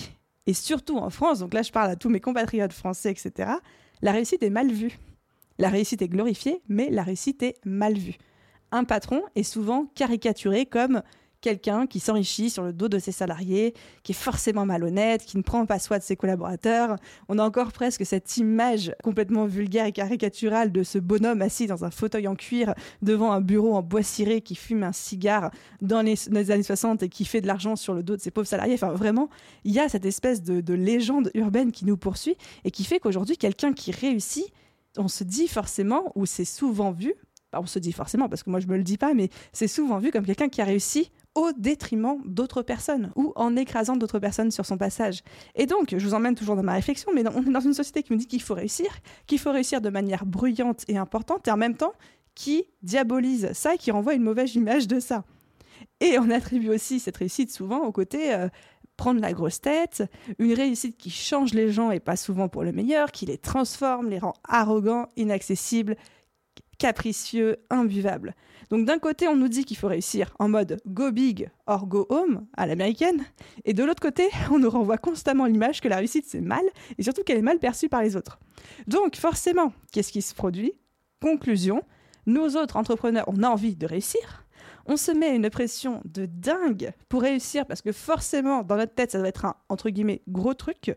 et 0.48 0.54
surtout 0.54 0.98
en 0.98 1.10
France, 1.10 1.40
donc 1.40 1.54
là 1.54 1.64
je 1.64 1.74
parle 1.74 1.92
à 1.92 1.98
tous 1.98 2.08
mes 2.08 2.22
compatriotes 2.22 2.72
français, 2.72 3.12
etc., 3.12 3.52
la 4.02 4.14
réussite 4.14 4.44
est 4.44 4.50
mal 4.50 4.72
vue. 4.72 4.98
La 5.60 5.68
réussite 5.68 6.02
est 6.02 6.08
glorifiée, 6.08 6.62
mais 6.70 6.90
la 6.90 7.04
réussite 7.04 7.44
est 7.44 7.56
mal 7.66 7.98
vue. 7.98 8.16
Un 8.72 8.86
patron 8.86 9.24
est 9.36 9.44
souvent 9.44 9.88
caricaturé 9.94 10.66
comme 10.66 11.02
quelqu'un 11.42 11.88
qui 11.88 12.00
s'enrichit 12.00 12.50
sur 12.50 12.64
le 12.64 12.72
dos 12.72 12.88
de 12.88 13.00
ses 13.00 13.12
salariés, 13.12 13.74
qui 14.04 14.12
est 14.12 14.16
forcément 14.16 14.66
malhonnête, 14.66 15.26
qui 15.26 15.38
ne 15.38 15.42
prend 15.42 15.66
pas 15.66 15.80
soin 15.80 15.98
de 15.98 16.04
ses 16.04 16.16
collaborateurs. 16.16 16.96
On 17.28 17.40
a 17.40 17.44
encore 17.44 17.72
presque 17.72 18.06
cette 18.06 18.38
image 18.38 18.94
complètement 19.04 19.46
vulgaire 19.46 19.86
et 19.86 19.92
caricaturale 19.92 20.72
de 20.72 20.84
ce 20.84 21.00
bonhomme 21.00 21.42
assis 21.42 21.68
dans 21.68 21.84
un 21.84 21.92
fauteuil 21.92 22.28
en 22.28 22.36
cuir 22.36 22.74
devant 23.02 23.32
un 23.32 23.42
bureau 23.42 23.76
en 23.76 23.82
bois 23.82 24.04
ciré 24.04 24.42
qui 24.42 24.56
fume 24.56 24.84
un 24.84 24.92
cigare 24.92 25.52
dans 25.82 26.02
les, 26.02 26.52
années 26.52 26.64
60 26.64 27.04
et 27.04 27.10
qui 27.10 27.26
fait 27.26 27.42
de 27.42 27.48
l'argent 27.48 27.76
sur 27.76 27.94
le 27.94 28.04
dos 28.04 28.16
de 28.16 28.22
ses 28.22 28.32
pauvres 28.32 28.48
salariés. 28.48 28.76
Enfin, 28.76 28.94
vraiment, 28.94 29.30
il 29.64 29.74
y 29.74 29.80
a 29.80 29.90
cette 29.90 30.06
espèce 30.06 30.44
de, 30.44 30.62
de 30.62 30.74
légende 30.74 31.32
urbaine 31.34 31.72
qui 31.72 31.86
nous 31.86 31.98
poursuit 31.98 32.38
et 32.64 32.72
qui 32.72 32.84
fait 32.84 33.00
qu'aujourd'hui, 33.00 33.38
quelqu'un 33.38 33.74
qui 33.74 33.92
réussit, 33.92 34.46
on 34.98 35.08
se 35.08 35.24
dit 35.24 35.48
forcément, 35.48 36.12
ou 36.16 36.26
c'est 36.26 36.46
souvent 36.46 36.92
vu, 36.92 37.16
on 37.54 37.66
se 37.66 37.80
dit 37.80 37.92
forcément, 37.92 38.30
parce 38.30 38.44
que 38.44 38.50
moi 38.50 38.60
je 38.60 38.68
me 38.68 38.78
le 38.78 38.84
dis 38.84 38.98
pas, 38.98 39.14
mais 39.14 39.30
c'est 39.54 39.68
souvent 39.68 40.00
vu 40.00 40.12
comme 40.12 40.26
quelqu'un 40.26 40.50
qui 40.50 40.62
a 40.62 40.66
réussi 40.66 41.12
au 41.36 41.52
détriment 41.54 42.18
d'autres 42.26 42.62
personnes 42.62 43.12
ou 43.16 43.32
en 43.36 43.56
écrasant 43.56 43.96
d'autres 43.96 44.20
personnes 44.20 44.52
sur 44.52 44.66
son 44.66 44.78
passage. 44.78 45.22
Et 45.56 45.66
donc, 45.66 45.96
je 45.98 46.06
vous 46.06 46.14
emmène 46.14 46.36
toujours 46.36 46.56
dans 46.56 46.64
ma 46.64 46.74
réflexion, 46.74 47.12
mais 47.14 47.24
on 47.28 47.42
est 47.42 47.52
dans 47.52 47.62
une 47.62 47.74
société 47.74 48.04
qui 48.04 48.14
me 48.14 48.18
dit 48.18 48.28
qu'il 48.28 48.42
faut 48.42 48.54
réussir, 48.54 48.90
qu'il 49.28 49.40
faut 49.40 49.52
réussir 49.52 49.82
de 49.82 49.90
manière 49.90 50.26
bruyante 50.26 50.84
et 50.88 50.98
importante, 50.98 51.48
et 51.48 51.52
en 51.52 51.58
même 51.58 51.76
temps 51.76 51.94
qui 52.36 52.66
diabolise 52.82 53.52
ça 53.54 53.76
et 53.76 53.78
qui 53.78 53.92
renvoie 53.92 54.14
une 54.14 54.24
mauvaise 54.24 54.56
image 54.56 54.88
de 54.88 55.00
ça. 55.00 55.24
Et 56.00 56.18
on 56.20 56.30
attribue 56.30 56.70
aussi 56.70 57.00
cette 57.00 57.18
réussite 57.18 57.52
souvent 57.52 57.80
au 57.86 57.92
côté 57.92 58.34
euh, 58.34 58.48
prendre 58.98 59.20
la 59.20 59.34
grosse 59.34 59.62
tête, 59.62 60.04
une 60.38 60.54
réussite 60.54 60.98
qui 60.98 61.10
change 61.10 61.54
les 61.54 61.72
gens 61.72 61.92
et 61.92 62.00
pas 62.00 62.16
souvent 62.16 62.50
pour 62.50 62.64
le 62.64 62.72
meilleur, 62.72 63.12
qui 63.12 63.26
les 63.26 63.38
transforme, 63.38 64.10
les 64.10 64.20
rend 64.20 64.34
arrogants, 64.48 65.08
inaccessibles, 65.16 65.96
capricieux, 66.82 67.58
imbuvables. 67.70 68.34
Donc 68.72 68.88
d'un 68.88 68.98
côté, 68.98 69.28
on 69.28 69.36
nous 69.36 69.50
dit 69.50 69.66
qu'il 69.66 69.78
faut 69.78 69.88
réussir 69.88 70.34
en 70.40 70.50
mode 70.50 70.82
go 70.88 71.12
big 71.12 71.52
or 71.68 71.86
go 71.86 72.08
home 72.10 72.48
à 72.58 72.66
l'américaine, 72.66 73.24
et 73.66 73.74
de 73.74 73.84
l'autre 73.84 74.02
côté, 74.02 74.30
on 74.52 74.58
nous 74.58 74.70
renvoie 74.70 74.98
constamment 74.98 75.46
l'image 75.46 75.80
que 75.80 75.88
la 75.88 75.98
réussite 75.98 76.26
c'est 76.28 76.42
mal, 76.42 76.64
et 76.98 77.04
surtout 77.04 77.22
qu'elle 77.24 77.38
est 77.38 77.44
mal 77.44 77.60
perçue 77.60 77.88
par 77.88 78.02
les 78.02 78.16
autres. 78.16 78.40
Donc 78.88 79.16
forcément, 79.16 79.74
qu'est-ce 79.92 80.12
qui 80.12 80.24
se 80.24 80.34
produit? 80.34 80.74
Conclusion, 81.22 81.84
nous 82.26 82.58
autres 82.58 82.78
entrepreneurs, 82.78 83.26
on 83.28 83.44
a 83.44 83.48
envie 83.48 83.76
de 83.76 83.86
réussir, 83.86 84.44
on 84.88 84.98
se 84.98 85.12
met 85.12 85.36
une 85.36 85.52
pression 85.52 86.02
de 86.04 86.26
dingue 86.26 86.94
pour 87.10 87.22
réussir, 87.22 87.68
parce 87.68 87.84
que 87.84 87.92
forcément, 87.92 88.64
dans 88.64 88.78
notre 88.78 88.96
tête, 88.96 89.12
ça 89.12 89.20
doit 89.20 89.28
être 89.28 89.46
un, 89.46 89.54
entre 89.70 89.92
guillemets, 89.92 90.24
gros 90.28 90.56
truc, 90.56 90.96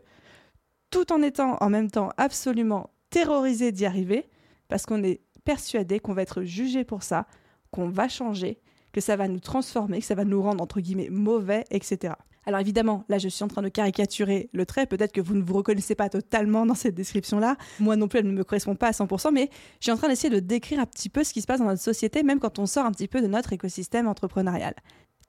tout 0.89 1.13
en 1.13 1.21
étant 1.21 1.57
en 1.61 1.69
même 1.69 1.91
temps 1.91 2.09
absolument 2.17 2.89
terrorisé 3.11 3.71
d'y 3.71 3.85
arriver, 3.85 4.27
parce 4.67 4.87
qu'on 4.87 5.03
est 5.03 5.21
persuadé 5.45 5.99
qu'on 5.99 6.13
va 6.13 6.23
être 6.23 6.43
jugé 6.43 6.83
pour 6.83 7.03
ça, 7.03 7.27
qu'on 7.71 7.87
va 7.87 8.09
changer, 8.09 8.59
que 8.91 8.99
ça 8.99 9.15
va 9.15 9.27
nous 9.27 9.39
transformer, 9.39 9.99
que 9.99 10.05
ça 10.05 10.15
va 10.15 10.25
nous 10.25 10.41
rendre 10.41 10.61
entre 10.61 10.81
guillemets 10.81 11.09
mauvais, 11.09 11.63
etc. 11.71 12.15
Alors 12.45 12.59
évidemment, 12.59 13.03
là 13.09 13.17
je 13.17 13.27
suis 13.27 13.43
en 13.43 13.47
train 13.47 13.61
de 13.61 13.69
caricaturer 13.69 14.49
le 14.53 14.65
trait, 14.65 14.85
peut-être 14.85 15.11
que 15.11 15.21
vous 15.21 15.33
ne 15.33 15.41
vous 15.41 15.55
reconnaissez 15.55 15.95
pas 15.95 16.09
totalement 16.09 16.65
dans 16.65 16.75
cette 16.75 16.95
description-là, 16.95 17.57
moi 17.79 17.95
non 17.95 18.07
plus 18.07 18.19
elle 18.19 18.27
ne 18.27 18.31
me 18.31 18.43
correspond 18.43 18.75
pas 18.75 18.87
à 18.87 18.91
100%, 18.91 19.31
mais 19.33 19.49
je 19.79 19.85
suis 19.85 19.91
en 19.91 19.97
train 19.97 20.09
d'essayer 20.09 20.29
de 20.29 20.39
décrire 20.39 20.79
un 20.79 20.85
petit 20.85 21.09
peu 21.09 21.23
ce 21.23 21.33
qui 21.33 21.41
se 21.41 21.47
passe 21.47 21.59
dans 21.59 21.65
notre 21.65 21.81
société, 21.81 22.23
même 22.23 22.39
quand 22.39 22.59
on 22.59 22.65
sort 22.65 22.85
un 22.85 22.91
petit 22.91 23.07
peu 23.07 23.21
de 23.21 23.27
notre 23.27 23.53
écosystème 23.53 24.07
entrepreneurial. 24.07 24.75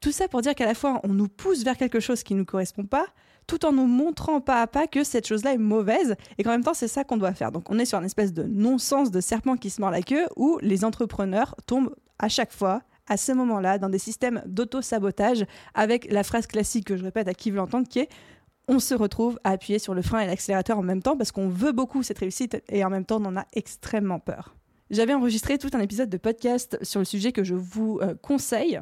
Tout 0.01 0.13
ça 0.13 0.29
pour 0.29 0.43
dire 0.43 0.55
qu'à 0.55 0.67
la 0.67 0.75
fois, 0.75 1.01
on 1.05 1.09
nous 1.09 1.29
pousse 1.29 1.65
vers 1.65 1.77
quelque 1.77 2.01
chose 2.01 2.23
qui 2.23 2.35
ne 2.35 2.41
nous 2.41 2.45
correspond 2.45 2.85
pas, 2.85 3.07
tout 3.47 3.65
en 3.65 3.73
nous 3.73 3.87
montrant 3.87 4.41
pas 4.41 4.63
à 4.63 4.67
pas 4.67 4.87
que 4.87 5.05
cette 5.05 5.27
chose-là 5.27 5.55
est 5.55 5.59
mauvaise 5.59 6.17
et 6.39 6.43
qu'en 6.43 6.51
même 6.51 6.65
temps, 6.65 6.75
c'est 6.75 6.89
ça 6.89 7.05
qu'on 7.05 7.17
doit 7.17 7.33
faire. 7.33 7.53
Donc, 7.53 7.71
on 7.71 7.79
est 7.79 7.85
sur 7.85 7.99
une 7.99 8.05
espèce 8.05 8.33
de 8.33 8.43
non-sens 8.43 9.11
de 9.11 9.21
serpent 9.21 9.57
qui 9.57 9.71
se 9.71 9.81
mord 9.81 9.91
la 9.91 10.03
queue 10.03 10.27
où 10.37 10.59
les 10.63 10.85
entrepreneurs 10.85 11.55
tombent 11.67 11.95
à 12.19 12.29
chaque 12.29 12.53
fois 12.53 12.83
à 13.09 13.17
ce 13.17 13.33
moment-là 13.33 13.79
dans 13.79 13.89
des 13.89 13.99
systèmes 13.99 14.43
d'auto-sabotage 14.47 15.47
avec 15.75 16.11
la 16.11 16.25
phrase 16.25 16.47
classique 16.47 16.87
que 16.87 16.97
je 16.97 17.05
répète 17.05 17.29
à 17.29 17.35
qui 17.35 17.51
veut 17.51 17.59
l'entendre 17.59 17.87
qui 17.89 18.01
est 18.01 18.09
on 18.69 18.81
se 18.81 18.95
retrouve 18.95 19.39
à 19.45 19.51
appuyer 19.51 19.79
sur 19.79 19.95
le 19.95 20.03
frein 20.03 20.21
et 20.21 20.27
l'accélérateur 20.27 20.79
en 20.79 20.83
même 20.83 21.03
temps 21.03 21.17
parce 21.17 21.31
qu'on 21.31 21.49
veut 21.49 21.71
beaucoup 21.71 22.03
cette 22.03 22.19
réussite 22.19 22.61
et 22.69 22.85
en 22.85 22.91
même 22.91 23.05
temps 23.05 23.23
on 23.23 23.27
en 23.27 23.37
a 23.37 23.47
extrêmement 23.53 24.19
peur. 24.19 24.57
J'avais 24.91 25.15
enregistré 25.15 25.59
tout 25.59 25.71
un 25.73 25.81
épisode 25.81 26.09
de 26.09 26.17
podcast 26.17 26.79
sur 26.83 27.01
le 27.01 27.05
sujet 27.05 27.33
que 27.33 27.45
je 27.45 27.55
vous 27.55 27.99
euh, 28.03 28.15
conseille 28.21 28.81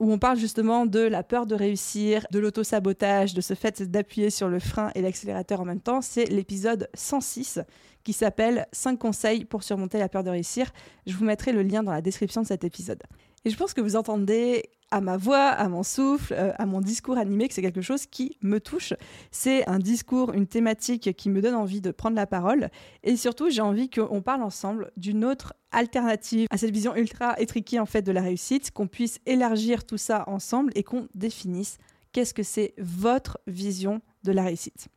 où 0.00 0.12
on 0.12 0.18
parle 0.18 0.38
justement 0.38 0.86
de 0.86 1.00
la 1.00 1.22
peur 1.22 1.46
de 1.46 1.54
réussir, 1.54 2.26
de 2.30 2.38
l'auto-sabotage, 2.38 3.34
de 3.34 3.40
ce 3.40 3.54
fait 3.54 3.82
d'appuyer 3.82 4.30
sur 4.30 4.48
le 4.48 4.58
frein 4.58 4.90
et 4.94 5.02
l'accélérateur 5.02 5.60
en 5.60 5.64
même 5.64 5.80
temps. 5.80 6.02
C'est 6.02 6.26
l'épisode 6.26 6.88
106 6.94 7.60
qui 8.04 8.12
s'appelle 8.12 8.66
5 8.72 8.98
conseils 8.98 9.44
pour 9.44 9.62
surmonter 9.62 9.98
la 9.98 10.08
peur 10.08 10.22
de 10.22 10.30
réussir. 10.30 10.72
Je 11.06 11.16
vous 11.16 11.24
mettrai 11.24 11.52
le 11.52 11.62
lien 11.62 11.82
dans 11.82 11.92
la 11.92 12.02
description 12.02 12.42
de 12.42 12.46
cet 12.46 12.62
épisode. 12.62 13.02
Et 13.46 13.50
je 13.50 13.56
pense 13.56 13.74
que 13.74 13.80
vous 13.80 13.94
entendez 13.94 14.70
à 14.90 15.00
ma 15.00 15.16
voix, 15.16 15.38
à 15.38 15.68
mon 15.68 15.84
souffle, 15.84 16.34
euh, 16.36 16.50
à 16.58 16.66
mon 16.66 16.80
discours 16.80 17.16
animé 17.16 17.46
que 17.46 17.54
c'est 17.54 17.62
quelque 17.62 17.80
chose 17.80 18.04
qui 18.06 18.36
me 18.42 18.58
touche. 18.58 18.92
C'est 19.30 19.64
un 19.68 19.78
discours, 19.78 20.32
une 20.32 20.48
thématique 20.48 21.14
qui 21.14 21.30
me 21.30 21.40
donne 21.40 21.54
envie 21.54 21.80
de 21.80 21.92
prendre 21.92 22.16
la 22.16 22.26
parole. 22.26 22.70
Et 23.04 23.16
surtout, 23.16 23.48
j'ai 23.48 23.60
envie 23.60 23.88
qu'on 23.88 24.20
parle 24.20 24.42
ensemble 24.42 24.90
d'une 24.96 25.24
autre 25.24 25.54
alternative 25.70 26.48
à 26.50 26.58
cette 26.58 26.72
vision 26.72 26.96
ultra 26.96 27.38
étriquée 27.38 27.78
en 27.78 27.86
fait 27.86 28.02
de 28.02 28.10
la 28.10 28.20
réussite, 28.20 28.72
qu'on 28.72 28.88
puisse 28.88 29.20
élargir 29.26 29.86
tout 29.86 29.96
ça 29.96 30.24
ensemble 30.26 30.72
et 30.74 30.82
qu'on 30.82 31.06
définisse 31.14 31.78
qu'est-ce 32.10 32.34
que 32.34 32.42
c'est 32.42 32.74
votre 32.78 33.38
vision 33.46 34.00
de 34.24 34.32
la 34.32 34.42
réussite. 34.42 34.88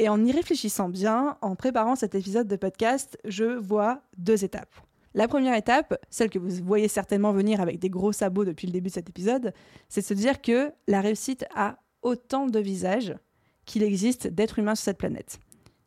Et 0.00 0.08
en 0.08 0.24
y 0.24 0.32
réfléchissant 0.32 0.88
bien, 0.88 1.38
en 1.40 1.54
préparant 1.54 1.94
cet 1.94 2.16
épisode 2.16 2.48
de 2.48 2.56
podcast, 2.56 3.16
je 3.24 3.44
vois 3.44 4.02
deux 4.18 4.42
étapes. 4.42 4.74
La 5.16 5.28
première 5.28 5.54
étape, 5.54 5.98
celle 6.10 6.28
que 6.28 6.38
vous 6.38 6.62
voyez 6.62 6.88
certainement 6.88 7.32
venir 7.32 7.62
avec 7.62 7.78
des 7.78 7.88
gros 7.88 8.12
sabots 8.12 8.44
depuis 8.44 8.66
le 8.66 8.72
début 8.74 8.90
de 8.90 8.94
cet 8.94 9.08
épisode, 9.08 9.54
c'est 9.88 10.02
de 10.02 10.06
se 10.06 10.12
dire 10.12 10.42
que 10.42 10.70
la 10.88 11.00
réussite 11.00 11.46
a 11.54 11.78
autant 12.02 12.46
de 12.46 12.60
visages 12.60 13.14
qu'il 13.64 13.82
existe 13.82 14.26
d'êtres 14.26 14.58
humains 14.58 14.74
sur 14.74 14.84
cette 14.84 14.98
planète. 14.98 15.38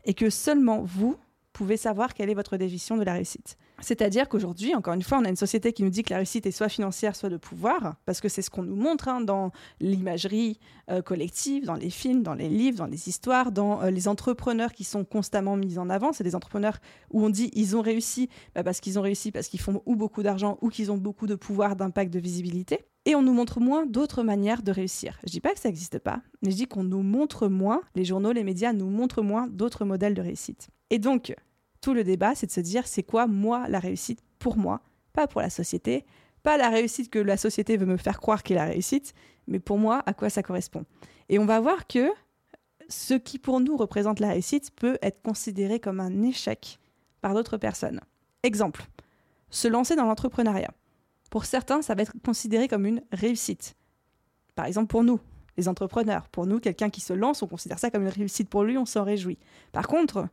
Et 0.04 0.16
que 0.16 0.32
seulement 0.32 0.82
vous 0.82 1.16
pouvez 1.54 1.78
savoir 1.78 2.16
quelle 2.16 2.32
est 2.32 2.34
votre 2.34 2.58
définition 2.58 2.98
de 2.98 3.04
la 3.04 3.14
réussite. 3.14 3.56
C'est-à-dire 3.82 4.30
qu'aujourd'hui, 4.30 4.76
encore 4.76 4.94
une 4.94 5.02
fois, 5.02 5.20
on 5.20 5.26
a 5.26 5.30
une 5.30 5.36
société 5.36 5.74
qui 5.74 5.84
nous 5.84 5.90
dit 5.90 6.04
que 6.04 6.12
la 6.12 6.18
réussite 6.18 6.46
est 6.46 6.52
soit 6.52 6.70
financière, 6.70 7.16
soit 7.16 7.30
de 7.30 7.38
pouvoir, 7.38 7.96
parce 8.06 8.22
que 8.22 8.30
c'est 8.30 8.42
ce 8.42 8.50
qu'on 8.50 8.64
nous 8.64 8.76
montre 8.76 9.08
hein, 9.08 9.22
dans 9.22 9.52
l'imagerie 9.80 10.60
euh, 10.90 11.02
collective, 11.02 11.66
dans 11.66 11.76
les 11.76 11.90
films, 11.90 12.24
dans 12.24 12.34
les 12.34 12.50
livres, 12.50 12.78
dans 12.78 12.86
les 12.86 13.10
histoires, 13.10 13.52
dans 13.52 13.82
euh, 13.82 13.90
les 13.90 14.08
entrepreneurs 14.08 14.74
qui 14.74 14.84
sont 14.84 15.06
constamment 15.06 15.56
mis 15.56 15.78
en 15.78 15.90
avant. 15.90 16.14
C'est 16.14 16.24
des 16.24 16.36
entrepreneurs 16.36 16.80
où 17.12 17.24
on 17.24 17.30
dit 17.30 17.52
ils 17.54 17.76
ont 17.76 17.82
réussi 17.82 18.30
bah, 18.56 18.64
parce 18.64 18.80
qu'ils 18.80 19.00
ont 19.00 19.02
réussi, 19.02 19.32
parce 19.32 19.48
qu'ils 19.48 19.60
font 19.60 19.82
ou 19.86 19.96
beaucoup 19.96 20.24
d'argent, 20.24 20.58
ou 20.62 20.70
qu'ils 20.70 20.92
ont 20.92 20.98
beaucoup 20.98 21.28
de 21.28 21.36
pouvoir, 21.36 21.76
d'impact, 21.76 22.14
de 22.14 22.20
visibilité. 22.20 22.86
Et 23.06 23.16
on 23.16 23.22
nous 23.22 23.34
montre 23.34 23.60
moins 23.60 23.86
d'autres 23.86 24.24
manières 24.24 24.62
de 24.62 24.72
réussir. 24.72 25.20
Je 25.26 25.32
dis 25.32 25.40
pas 25.40 25.54
que 25.54 25.60
ça 25.60 25.70
n'existe 25.70 26.00
pas, 26.00 26.22
mais 26.44 26.52
je 26.52 26.58
dis 26.58 26.68
qu'on 26.68 26.84
nous 26.84 27.02
montre 27.02 27.48
moins, 27.48 27.82
les 27.96 28.06
journaux, 28.06 28.32
les 28.32 28.44
médias 28.44 28.74
nous 28.74 28.90
montrent 28.90 29.22
moins 29.22 29.48
d'autres 29.48 29.86
modèles 29.86 30.14
de 30.14 30.22
réussite. 30.22 30.70
Et 30.90 31.00
donc, 31.00 31.34
tout 31.82 31.94
le 31.94 32.04
débat, 32.04 32.36
c'est 32.36 32.48
de 32.48 32.52
se 32.52 32.60
dire 32.60 32.88
c'est 32.88 33.04
quoi 33.04 33.28
moi 33.28 33.68
la 33.68 33.80
réussite 33.80 34.22
pour 34.38 34.58
moi, 34.58 34.82
pas 35.14 35.28
pour 35.28 35.42
la 35.42 35.50
société, 35.50 36.06
pas 36.44 36.58
la 36.58 36.70
réussite 36.70 37.10
que 37.10 37.20
la 37.20 37.38
société 37.38 37.78
veut 37.78 37.86
me 37.86 37.98
faire 37.98 38.20
croire 38.20 38.44
qu'est 38.44 38.56
la 38.56 38.66
réussite, 38.66 39.14
mais 39.48 39.60
pour 39.60 39.78
moi 39.78 40.04
à 40.06 40.14
quoi 40.14 40.30
ça 40.30 40.44
correspond. 40.44 40.86
Et 41.30 41.40
on 41.40 41.46
va 41.46 41.60
voir 41.60 41.88
que 41.88 42.10
ce 42.88 43.14
qui 43.14 43.38
pour 43.38 43.60
nous 43.60 43.78
représente 43.78 44.20
la 44.20 44.30
réussite 44.30 44.72
peut 44.72 44.98
être 45.02 45.22
considéré 45.22 45.80
comme 45.80 46.00
un 46.00 46.24
échec 46.24 46.80
par 47.22 47.34
d'autres 47.34 47.58
personnes. 47.58 48.02
Exemple, 48.44 48.86
se 49.50 49.68
lancer 49.68 49.96
dans 49.96 50.06
l'entrepreneuriat. 50.06 50.72
Pour 51.30 51.46
certains, 51.46 51.82
ça 51.82 51.94
va 51.94 52.02
être 52.02 52.14
considéré 52.24 52.68
comme 52.68 52.86
une 52.86 53.02
réussite. 53.12 53.76
Par 54.56 54.66
exemple, 54.66 54.88
pour 54.88 55.04
nous, 55.04 55.20
les 55.58 55.68
entrepreneurs, 55.68 56.28
pour 56.30 56.48
nous, 56.48 56.60
quelqu'un 56.60 56.90
qui 56.90 57.02
se 57.02 57.14
lance, 57.14 57.44
on 57.44 57.48
considère 57.48 57.80
ça 57.80 57.92
comme 57.92 58.04
une 58.04 58.10
réussite 58.10 58.50
pour 58.50 58.64
lui, 58.64 58.78
on 58.78 58.86
s'en 58.86 59.04
réjouit. 59.04 59.38
Par 59.72 59.88
contre, 59.88 60.28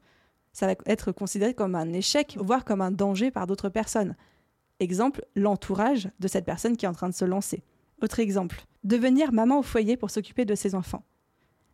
ça 0.56 0.66
va 0.66 0.74
être 0.86 1.12
considéré 1.12 1.52
comme 1.52 1.74
un 1.74 1.92
échec, 1.92 2.38
voire 2.40 2.64
comme 2.64 2.80
un 2.80 2.90
danger 2.90 3.30
par 3.30 3.46
d'autres 3.46 3.68
personnes. 3.68 4.16
Exemple, 4.80 5.22
l'entourage 5.34 6.08
de 6.18 6.28
cette 6.28 6.46
personne 6.46 6.78
qui 6.78 6.86
est 6.86 6.88
en 6.88 6.94
train 6.94 7.10
de 7.10 7.14
se 7.14 7.26
lancer. 7.26 7.62
Autre 8.00 8.20
exemple, 8.20 8.64
devenir 8.82 9.34
maman 9.34 9.58
au 9.58 9.62
foyer 9.62 9.98
pour 9.98 10.10
s'occuper 10.10 10.46
de 10.46 10.54
ses 10.54 10.74
enfants. 10.74 11.04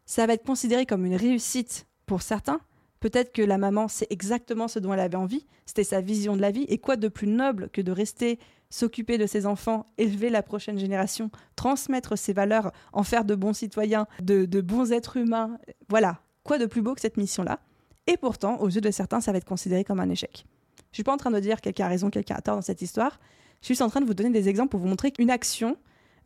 Ça 0.04 0.26
va 0.26 0.32
être 0.32 0.44
considéré 0.44 0.84
comme 0.84 1.06
une 1.06 1.14
réussite 1.14 1.86
pour 2.06 2.22
certains. 2.22 2.60
Peut-être 2.98 3.32
que 3.32 3.42
la 3.42 3.56
maman 3.56 3.86
sait 3.86 4.08
exactement 4.10 4.66
ce 4.66 4.80
dont 4.80 4.92
elle 4.92 4.98
avait 4.98 5.14
envie, 5.14 5.46
c'était 5.64 5.84
sa 5.84 6.00
vision 6.00 6.34
de 6.34 6.40
la 6.40 6.50
vie, 6.50 6.64
et 6.64 6.78
quoi 6.78 6.96
de 6.96 7.06
plus 7.06 7.28
noble 7.28 7.70
que 7.70 7.82
de 7.82 7.92
rester 7.92 8.40
s'occuper 8.68 9.16
de 9.16 9.26
ses 9.26 9.46
enfants, 9.46 9.86
élever 9.96 10.28
la 10.28 10.42
prochaine 10.42 10.78
génération, 10.78 11.30
transmettre 11.54 12.18
ses 12.18 12.32
valeurs, 12.32 12.72
en 12.92 13.04
faire 13.04 13.24
de 13.24 13.36
bons 13.36 13.52
citoyens, 13.52 14.08
de, 14.20 14.44
de 14.44 14.60
bons 14.60 14.90
êtres 14.90 15.18
humains. 15.18 15.56
Voilà, 15.88 16.20
quoi 16.42 16.58
de 16.58 16.66
plus 16.66 16.82
beau 16.82 16.96
que 16.96 17.00
cette 17.00 17.16
mission-là? 17.16 17.60
Et 18.06 18.16
pourtant, 18.16 18.60
aux 18.60 18.68
yeux 18.68 18.80
de 18.80 18.90
certains, 18.90 19.20
ça 19.20 19.32
va 19.32 19.38
être 19.38 19.44
considéré 19.44 19.84
comme 19.84 20.00
un 20.00 20.10
échec. 20.10 20.44
Je 20.90 20.96
suis 20.96 21.04
pas 21.04 21.12
en 21.12 21.16
train 21.16 21.30
de 21.30 21.40
dire 21.40 21.60
quelqu'un 21.60 21.86
a 21.86 21.88
raison, 21.88 22.10
quelqu'un 22.10 22.34
a 22.34 22.42
tort 22.42 22.56
dans 22.56 22.62
cette 22.62 22.82
histoire. 22.82 23.18
Je 23.60 23.72
suis 23.72 23.82
en 23.82 23.88
train 23.88 24.00
de 24.00 24.06
vous 24.06 24.14
donner 24.14 24.30
des 24.30 24.48
exemples 24.48 24.70
pour 24.70 24.80
vous 24.80 24.88
montrer 24.88 25.12
qu'une 25.12 25.30
action 25.30 25.76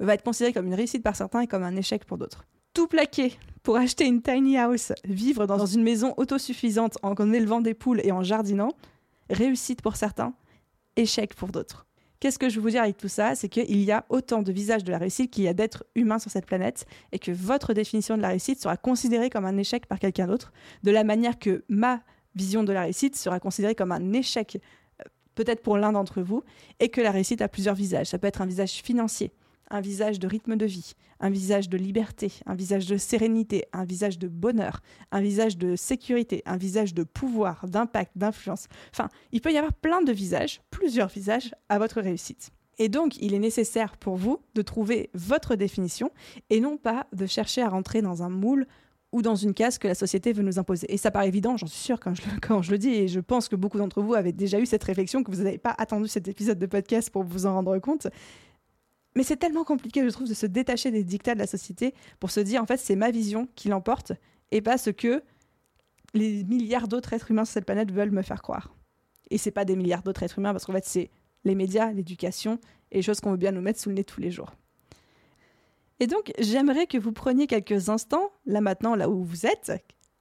va 0.00 0.14
être 0.14 0.25
considérée 0.25 0.52
comme 0.52 0.66
une 0.66 0.75
réussite 0.75 1.02
par 1.02 1.16
certains 1.16 1.40
et 1.40 1.47
comme 1.47 1.62
un 1.62 1.76
échec 1.76 2.04
pour 2.04 2.18
d'autres. 2.18 2.45
Tout 2.75 2.87
plaquer 2.87 3.33
pour 3.62 3.76
acheter 3.76 4.06
une 4.06 4.23
tiny 4.23 4.59
house, 4.59 4.92
vivre 5.04 5.47
dans 5.47 5.64
une 5.64 5.83
maison 5.83 6.14
autosuffisante 6.16 6.99
en 7.02 7.14
élevant 7.33 7.61
des 7.61 7.75
poules 7.75 8.00
et 8.04 8.12
en 8.12 8.23
jardinant, 8.23 8.73
réussite 9.30 9.83
pour 9.83 9.97
certains, 9.97 10.35
échec 10.97 11.35
pour 11.35 11.49
d'autres. 11.49 11.87
Qu'est-ce 12.21 12.39
que 12.39 12.49
je 12.49 12.57
veux 12.57 12.63
vous 12.63 12.71
dire 12.71 12.83
avec 12.83 12.97
tout 12.97 13.09
ça 13.09 13.35
C'est 13.35 13.49
qu'il 13.49 13.83
y 13.83 13.93
a 13.93 14.05
autant 14.09 14.43
de 14.43 14.51
visages 14.51 14.85
de 14.85 14.91
la 14.91 14.99
réussite 14.99 15.31
qu'il 15.31 15.45
y 15.45 15.49
a 15.49 15.55
d'êtres 15.55 15.85
humains 15.95 16.19
sur 16.19 16.31
cette 16.31 16.47
planète 16.47 16.87
et 17.13 17.19
que 17.19 17.31
votre 17.31 17.75
définition 17.75 18.17
de 18.17 18.23
la 18.23 18.29
réussite 18.29 18.61
sera 18.61 18.77
considérée 18.77 19.29
comme 19.31 19.45
un 19.45 19.57
échec 19.59 19.87
par 19.87 19.99
quelqu'un 19.99 20.27
d'autre, 20.27 20.53
de 20.83 20.91
la 20.91 21.05
manière 21.05 21.39
que 21.39 21.65
ma 21.69 22.01
vision 22.35 22.63
de 22.63 22.73
la 22.73 22.83
réussite 22.83 23.17
sera 23.17 23.41
considérée 23.41 23.75
comme 23.75 23.93
un 23.93 24.13
échec 24.13 24.59
euh, 25.01 25.05
peut-être 25.35 25.63
pour 25.63 25.77
l'un 25.77 25.93
d'entre 25.93 26.23
vous, 26.23 26.43
et 26.81 26.89
que 26.89 27.01
la 27.01 27.11
réussite 27.11 27.43
a 27.43 27.49
plusieurs 27.49 27.75
visages. 27.75 28.09
Ça 28.09 28.19
peut 28.19 28.27
être 28.27 28.41
un 28.41 28.47
visage 28.47 28.73
financier, 28.83 29.33
un 29.71 29.81
visage 29.81 30.19
de 30.19 30.27
rythme 30.27 30.57
de 30.57 30.67
vie, 30.67 30.93
un 31.21 31.31
visage 31.31 31.69
de 31.69 31.77
liberté, 31.77 32.33
un 32.47 32.55
visage 32.55 32.87
de 32.87 32.97
sérénité, 32.97 33.65
un 33.73 33.85
visage 33.85 34.19
de 34.19 34.29
bonheur, 34.29 34.81
un 35.13 35.21
visage 35.21 35.57
de 35.57 35.77
sécurité, 35.77 36.43
un 36.47 36.57
visage 36.57 36.95
de 36.95 37.05
pouvoir, 37.05 37.67
d'impact, 37.69 38.13
d'influence. 38.17 38.67
Enfin, 38.93 39.09
il 39.33 39.41
peut 39.41 39.53
y 39.53 39.59
avoir 39.59 39.73
plein 39.73 40.03
de 40.03 40.13
visages, 40.13 40.61
plusieurs 40.71 41.09
visages 41.09 41.55
à 41.69 41.79
votre 41.79 42.01
réussite. 42.01 42.51
Et 42.79 42.89
donc, 42.89 43.17
il 43.21 43.33
est 43.35 43.39
nécessaire 43.39 43.97
pour 43.97 44.17
vous 44.17 44.41
de 44.55 44.63
trouver 44.63 45.11
votre 45.15 45.55
définition 45.55 46.11
et 46.51 46.61
non 46.61 46.77
pas 46.77 47.07
de 47.13 47.27
chercher 47.27 47.63
à 47.63 47.69
rentrer 47.69 48.03
dans 48.03 48.23
un 48.23 48.29
moule 48.29 48.67
ou 49.13 49.23
dans 49.23 49.35
une 49.35 49.55
case 49.55 49.79
que 49.79 49.89
la 49.89 49.95
société 49.95 50.33
veut 50.33 50.43
nous 50.43 50.59
imposer. 50.59 50.93
Et 50.93 50.99
ça 50.99 51.11
paraît 51.11 51.29
évident, 51.29 51.57
j'en 51.57 51.67
suis 51.67 51.81
sûre 51.81 52.01
quand 52.01 52.15
je, 52.15 52.23
quand 52.43 52.61
je 52.61 52.71
le 52.71 52.79
dis, 52.79 52.91
et 52.91 53.09
je 53.09 53.21
pense 53.21 53.49
que 53.49 53.57
beaucoup 53.57 53.79
d'entre 53.79 54.03
vous 54.03 54.15
avez 54.15 54.33
déjà 54.33 54.61
eu 54.61 54.67
cette 54.67 54.85
réflexion, 54.85 55.23
que 55.23 55.31
vous 55.31 55.43
n'avez 55.43 55.59
pas 55.59 55.75
attendu 55.79 56.09
cet 56.09 56.29
épisode 56.29 56.59
de 56.59 56.67
podcast 56.67 57.11
pour 57.11 57.23
vous 57.23 57.47
en 57.47 57.55
rendre 57.55 57.79
compte. 57.79 58.09
Mais 59.17 59.23
c'est 59.23 59.39
tellement 59.39 59.65
compliqué, 59.65 60.05
je 60.05 60.11
trouve, 60.11 60.29
de 60.29 60.35
se 60.35 60.45
détacher 60.45 60.91
des 60.91 61.03
dictats 61.03 61.35
de 61.35 61.41
la 61.41 61.47
société 61.47 61.95
pour 62.21 62.31
se 62.31 62.39
dire, 62.39 62.63
en 62.63 62.67
fait, 62.67 62.77
c'est 62.77 62.97
ma 62.97 63.11
vision 63.11 63.49
qui 63.57 63.69
l'emporte 63.69 64.13
et 64.53 64.61
pas 64.61 64.77
ce 64.77 64.91
que 64.91 65.23
les 66.13 66.45
milliards 66.45 66.87
d'autres 66.87 67.15
êtres 67.15 67.31
humains 67.31 67.47
sur 67.47 67.55
cette 67.55 67.65
planète 67.65 67.91
veulent 67.91 68.11
me 68.11 68.21
faire 68.21 68.43
croire. 68.43 68.75
Et 69.31 69.39
c'est 69.39 69.51
pas 69.51 69.65
des 69.65 69.75
milliards 69.75 70.03
d'autres 70.03 70.23
êtres 70.23 70.39
humains 70.39 70.53
parce 70.53 70.67
qu'en 70.67 70.75
fait, 70.75 70.85
c'est 70.85 71.11
les 71.45 71.55
médias, 71.55 71.91
l'éducation 71.93 72.61
et 72.93 72.97
les 72.97 73.03
choses 73.03 73.21
qu'on 73.21 73.31
veut 73.31 73.37
bien 73.39 73.53
nous 73.53 73.63
mettre 73.63 73.81
sous 73.81 73.89
le 73.89 73.95
nez 73.95 74.05
tous 74.05 74.21
les 74.21 74.31
jours. 74.31 74.55
Et 75.99 76.07
donc, 76.07 76.31
j'aimerais 76.39 76.87
que 76.87 76.99
vous 76.99 77.13
preniez 77.13 77.47
quelques 77.47 77.89
instants, 77.89 78.31
là 78.45 78.61
maintenant, 78.61 78.95
là 78.95 79.09
où 79.09 79.25
vous 79.25 79.47
êtes, 79.47 79.73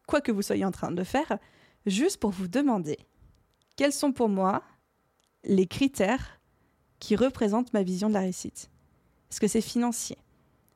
quoi 0.08 0.22
que 0.22 0.32
vous 0.32 0.42
soyez 0.42 0.64
en 0.64 0.72
train 0.72 0.92
de 0.92 1.04
faire, 1.04 1.38
juste 1.86 2.18
pour 2.22 2.32
vous 2.32 2.48
demander 2.48 2.98
quels 3.76 3.92
sont 3.92 4.14
pour 4.14 4.30
moi 4.30 4.64
les 5.44 5.68
critères 5.68 6.40
qui 7.00 7.18
représentent 7.18 7.74
ma 7.74 7.84
vision 7.84 8.08
de 8.08 8.14
la 8.14 8.22
réussite? 8.22 8.70
Est-ce 9.36 9.42
que 9.42 9.48
c'est 9.50 9.60
financier? 9.60 10.18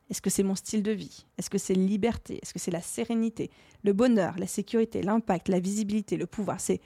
Est-ce 0.10 0.22
que 0.22 0.30
c'est 0.30 0.44
mon 0.44 0.54
style 0.54 0.84
de 0.84 0.92
vie? 0.92 1.26
Est-ce 1.38 1.50
que 1.50 1.58
c'est 1.58 1.74
liberté? 1.74 2.40
Est-ce 2.42 2.52
que 2.52 2.60
c'est 2.60 2.72
la 2.72 2.82
sérénité, 2.82 3.52
le 3.86 3.94
bonheur, 3.94 4.38
la 4.38 4.48
sécurité, 4.48 5.02
l'impact, 5.02 5.48
la 5.48 5.62
visibilité, 5.62 6.18
le 6.18 6.26
pouvoir 6.26 6.60
C'est 6.60 6.82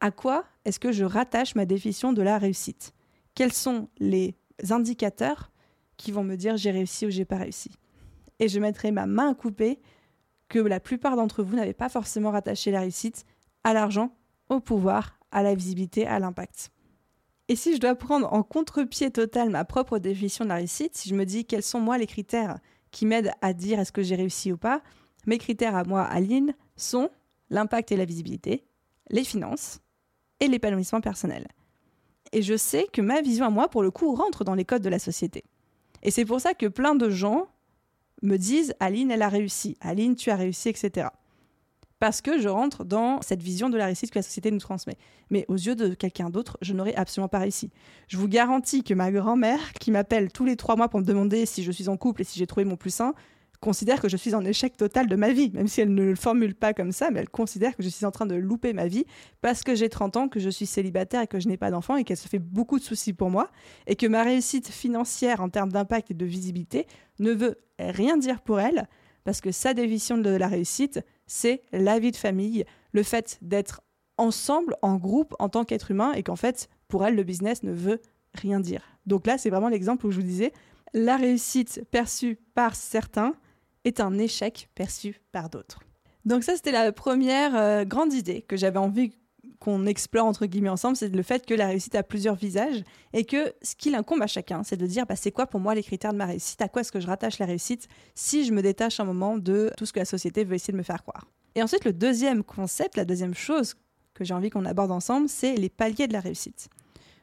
à 0.00 0.10
quoi 0.10 0.44
est-ce 0.66 0.78
que 0.78 0.92
je 0.92 1.04
rattache 1.04 1.54
ma 1.54 1.64
définition 1.64 2.12
de 2.12 2.20
la 2.20 2.36
réussite? 2.36 2.92
Quels 3.34 3.54
sont 3.54 3.88
les 3.98 4.36
indicateurs 4.68 5.52
qui 5.96 6.12
vont 6.12 6.22
me 6.22 6.36
dire 6.36 6.58
j'ai 6.58 6.70
réussi 6.70 7.06
ou 7.06 7.10
j'ai 7.10 7.24
pas 7.24 7.38
réussi? 7.38 7.70
Et 8.38 8.48
je 8.48 8.60
mettrai 8.60 8.90
ma 8.90 9.06
main 9.06 9.30
à 9.30 9.34
couper 9.34 9.80
que 10.48 10.58
la 10.58 10.80
plupart 10.80 11.16
d'entre 11.16 11.42
vous 11.42 11.56
n'avez 11.56 11.72
pas 11.72 11.88
forcément 11.88 12.30
rattaché 12.30 12.70
la 12.70 12.80
réussite 12.80 13.24
à 13.64 13.72
l'argent, 13.72 14.14
au 14.50 14.60
pouvoir, 14.60 15.18
à 15.30 15.42
la 15.42 15.54
visibilité, 15.54 16.06
à 16.06 16.18
l'impact. 16.18 16.72
Et 17.48 17.56
si 17.56 17.74
je 17.74 17.80
dois 17.80 17.94
prendre 17.94 18.32
en 18.32 18.42
contre-pied 18.42 19.10
total 19.10 19.50
ma 19.50 19.64
propre 19.64 19.98
définition 19.98 20.44
de 20.44 20.48
la 20.48 20.56
réussite, 20.56 20.96
si 20.96 21.08
je 21.08 21.14
me 21.14 21.24
dis 21.24 21.44
quels 21.44 21.62
sont 21.62 21.80
moi 21.80 21.96
les 21.96 22.06
critères 22.06 22.58
qui 22.90 23.06
m'aident 23.06 23.32
à 23.40 23.52
dire 23.52 23.78
est-ce 23.78 23.92
que 23.92 24.02
j'ai 24.02 24.16
réussi 24.16 24.52
ou 24.52 24.56
pas, 24.56 24.82
mes 25.26 25.38
critères 25.38 25.76
à 25.76 25.84
moi, 25.84 26.02
Aline, 26.02 26.54
sont 26.76 27.10
l'impact 27.50 27.92
et 27.92 27.96
la 27.96 28.04
visibilité, 28.04 28.64
les 29.10 29.24
finances 29.24 29.80
et 30.40 30.48
l'épanouissement 30.48 31.00
personnel. 31.00 31.46
Et 32.32 32.42
je 32.42 32.56
sais 32.56 32.86
que 32.92 33.00
ma 33.00 33.20
vision 33.22 33.46
à 33.46 33.50
moi, 33.50 33.68
pour 33.68 33.82
le 33.82 33.90
coup, 33.90 34.14
rentre 34.14 34.44
dans 34.44 34.54
les 34.54 34.64
codes 34.64 34.82
de 34.82 34.88
la 34.88 34.98
société. 34.98 35.44
Et 36.02 36.10
c'est 36.10 36.24
pour 36.24 36.40
ça 36.40 36.54
que 36.54 36.66
plein 36.66 36.94
de 36.94 37.10
gens 37.10 37.48
me 38.22 38.36
disent 38.36 38.74
Aline, 38.80 39.10
elle 39.10 39.22
a 39.22 39.28
réussi, 39.28 39.76
Aline, 39.80 40.16
tu 40.16 40.30
as 40.30 40.36
réussi, 40.36 40.68
etc. 40.68 41.08
Parce 41.98 42.20
que 42.20 42.38
je 42.38 42.48
rentre 42.48 42.84
dans 42.84 43.22
cette 43.22 43.42
vision 43.42 43.70
de 43.70 43.78
la 43.78 43.86
réussite 43.86 44.10
que 44.10 44.18
la 44.18 44.22
société 44.22 44.50
nous 44.50 44.58
transmet. 44.58 44.98
Mais 45.30 45.46
aux 45.48 45.54
yeux 45.54 45.74
de 45.74 45.94
quelqu'un 45.94 46.28
d'autre, 46.28 46.58
je 46.60 46.74
n'aurais 46.74 46.94
absolument 46.94 47.28
pas 47.28 47.38
réussi. 47.38 47.70
Je 48.08 48.18
vous 48.18 48.28
garantis 48.28 48.84
que 48.84 48.92
ma 48.92 49.10
grand-mère, 49.10 49.72
qui 49.74 49.90
m'appelle 49.90 50.30
tous 50.30 50.44
les 50.44 50.56
trois 50.56 50.76
mois 50.76 50.88
pour 50.88 51.00
me 51.00 51.06
demander 51.06 51.46
si 51.46 51.62
je 51.62 51.72
suis 51.72 51.88
en 51.88 51.96
couple 51.96 52.20
et 52.20 52.24
si 52.24 52.38
j'ai 52.38 52.46
trouvé 52.46 52.64
mon 52.64 52.76
plus 52.76 52.90
sain, 52.90 53.14
considère 53.60 54.00
que 54.00 54.08
je 54.08 54.16
suis 54.16 54.34
en 54.34 54.44
échec 54.44 54.76
total 54.76 55.06
de 55.08 55.16
ma 55.16 55.32
vie, 55.32 55.50
même 55.54 55.68
si 55.68 55.80
elle 55.80 55.94
ne 55.94 56.02
le 56.02 56.14
formule 56.14 56.54
pas 56.54 56.74
comme 56.74 56.92
ça, 56.92 57.10
mais 57.10 57.20
elle 57.20 57.28
considère 57.28 57.74
que 57.76 57.82
je 57.82 57.88
suis 57.88 58.04
en 58.04 58.10
train 58.10 58.26
de 58.26 58.34
louper 58.34 58.72
ma 58.72 58.86
vie 58.86 59.06
parce 59.40 59.62
que 59.62 59.74
j'ai 59.74 59.88
30 59.88 60.16
ans, 60.16 60.28
que 60.28 60.40
je 60.40 60.50
suis 60.50 60.66
célibataire 60.66 61.22
et 61.22 61.26
que 61.26 61.40
je 61.40 61.48
n'ai 61.48 61.56
pas 61.56 61.70
d'enfant 61.70 61.96
et 61.96 62.04
qu'elle 62.04 62.16
se 62.16 62.28
fait 62.28 62.38
beaucoup 62.38 62.78
de 62.78 62.84
soucis 62.84 63.12
pour 63.12 63.30
moi 63.30 63.50
et 63.86 63.96
que 63.96 64.06
ma 64.06 64.22
réussite 64.22 64.68
financière 64.68 65.40
en 65.40 65.48
termes 65.48 65.72
d'impact 65.72 66.10
et 66.10 66.14
de 66.14 66.26
visibilité 66.26 66.86
ne 67.18 67.32
veut 67.32 67.56
rien 67.78 68.16
dire 68.16 68.40
pour 68.40 68.60
elle 68.60 68.88
parce 69.24 69.40
que 69.40 69.50
sa 69.50 69.74
définition 69.74 70.18
de 70.18 70.30
la 70.30 70.46
réussite, 70.46 71.00
c'est 71.26 71.62
la 71.72 71.98
vie 71.98 72.12
de 72.12 72.16
famille, 72.16 72.64
le 72.92 73.02
fait 73.02 73.38
d'être 73.42 73.82
ensemble, 74.18 74.76
en 74.82 74.96
groupe, 74.96 75.34
en 75.38 75.48
tant 75.48 75.64
qu'être 75.64 75.90
humain 75.90 76.12
et 76.12 76.22
qu'en 76.22 76.36
fait, 76.36 76.68
pour 76.88 77.04
elle, 77.04 77.14
le 77.14 77.22
business 77.22 77.62
ne 77.62 77.72
veut 77.72 78.00
rien 78.34 78.60
dire. 78.60 78.82
Donc 79.06 79.26
là, 79.26 79.38
c'est 79.38 79.50
vraiment 79.50 79.68
l'exemple 79.68 80.06
où 80.06 80.10
je 80.10 80.16
vous 80.16 80.26
disais, 80.26 80.52
la 80.94 81.16
réussite 81.16 81.82
perçue 81.90 82.38
par 82.54 82.74
certains 82.74 83.34
est 83.84 84.00
un 84.00 84.18
échec 84.18 84.68
perçu 84.74 85.20
par 85.32 85.50
d'autres. 85.50 85.80
Donc 86.24 86.42
ça, 86.42 86.56
c'était 86.56 86.72
la 86.72 86.90
première 86.92 87.54
euh, 87.56 87.84
grande 87.84 88.12
idée 88.12 88.42
que 88.42 88.56
j'avais 88.56 88.78
envie 88.78 89.12
qu'on 89.58 89.86
explore 89.86 90.26
entre 90.26 90.46
guillemets 90.46 90.68
ensemble, 90.68 90.96
c'est 90.96 91.14
le 91.14 91.22
fait 91.22 91.46
que 91.46 91.54
la 91.54 91.68
réussite 91.68 91.94
a 91.94 92.02
plusieurs 92.02 92.34
visages 92.34 92.82
et 93.12 93.24
que 93.24 93.52
ce 93.62 93.74
qu'il 93.74 93.94
incombe 93.94 94.22
à 94.22 94.26
chacun, 94.26 94.62
c'est 94.62 94.76
de 94.76 94.86
dire 94.86 95.06
bah, 95.06 95.16
c'est 95.16 95.32
quoi 95.32 95.46
pour 95.46 95.60
moi 95.60 95.74
les 95.74 95.82
critères 95.82 96.12
de 96.12 96.18
ma 96.18 96.26
réussite, 96.26 96.60
à 96.62 96.68
quoi 96.68 96.80
est-ce 96.80 96.92
que 96.92 97.00
je 97.00 97.06
rattache 97.06 97.38
la 97.38 97.46
réussite 97.46 97.88
si 98.14 98.44
je 98.44 98.52
me 98.52 98.62
détache 98.62 99.00
un 99.00 99.04
moment 99.04 99.36
de 99.36 99.70
tout 99.76 99.86
ce 99.86 99.92
que 99.92 99.98
la 99.98 100.04
société 100.04 100.44
veut 100.44 100.54
essayer 100.54 100.72
de 100.72 100.78
me 100.78 100.82
faire 100.82 101.02
croire? 101.02 101.26
Et 101.54 101.62
ensuite, 101.62 101.84
le 101.84 101.92
deuxième 101.92 102.44
concept, 102.44 102.96
la 102.96 103.04
deuxième 103.04 103.34
chose 103.34 103.74
que 104.14 104.24
j'ai 104.24 104.34
envie 104.34 104.50
qu'on 104.50 104.64
aborde 104.64 104.92
ensemble, 104.92 105.28
c'est 105.28 105.54
les 105.54 105.68
paliers 105.70 106.06
de 106.06 106.12
la 106.12 106.20
réussite. 106.20 106.68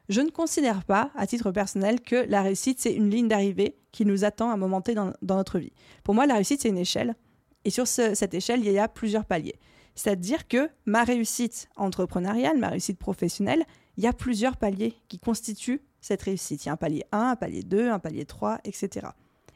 Je 0.09 0.21
ne 0.21 0.29
considère 0.29 0.83
pas, 0.83 1.11
à 1.15 1.27
titre 1.27 1.51
personnel, 1.51 2.01
que 2.01 2.25
la 2.27 2.41
réussite, 2.41 2.79
c'est 2.79 2.93
une 2.93 3.09
ligne 3.09 3.27
d'arrivée 3.27 3.77
qui 3.91 4.05
nous 4.05 4.25
attend 4.25 4.49
à 4.49 4.53
un 4.53 4.57
moment 4.57 4.81
T 4.81 4.95
dans, 4.95 5.13
notre 5.21 5.59
vie. 5.59 5.71
Pour 6.03 6.13
moi, 6.13 6.25
la 6.25 6.35
réussite, 6.35 6.61
c'est 6.61 6.69
une 6.69 6.77
échelle. 6.77 7.15
Et 7.63 7.69
sur 7.69 7.87
cette 7.87 8.33
échelle, 8.33 8.59
il 8.65 8.71
y 8.71 8.79
a 8.79 8.87
plusieurs 8.87 9.25
paliers. 9.25 9.55
C'est-à-dire 9.95 10.47
que 10.47 10.69
ma 10.85 11.03
réussite 11.03 11.69
entrepreneuriale, 11.75 12.57
ma 12.57 12.69
réussite 12.69 12.97
professionnelle, 12.97 13.63
il 13.97 14.03
y 14.03 14.07
a 14.07 14.13
plusieurs 14.13 14.57
paliers 14.57 14.95
qui 15.07 15.19
constituent 15.19 15.81
cette 16.01 16.23
réussite. 16.23 16.65
Il 16.65 16.67
y 16.67 16.69
a 16.69 16.73
un 16.73 16.77
palier 16.77 17.03
1, 17.11 17.19
un 17.31 17.35
palier 17.35 17.63
2, 17.63 17.89
un 17.89 17.99
palier 17.99 18.25
3, 18.25 18.59
etc. 18.63 19.07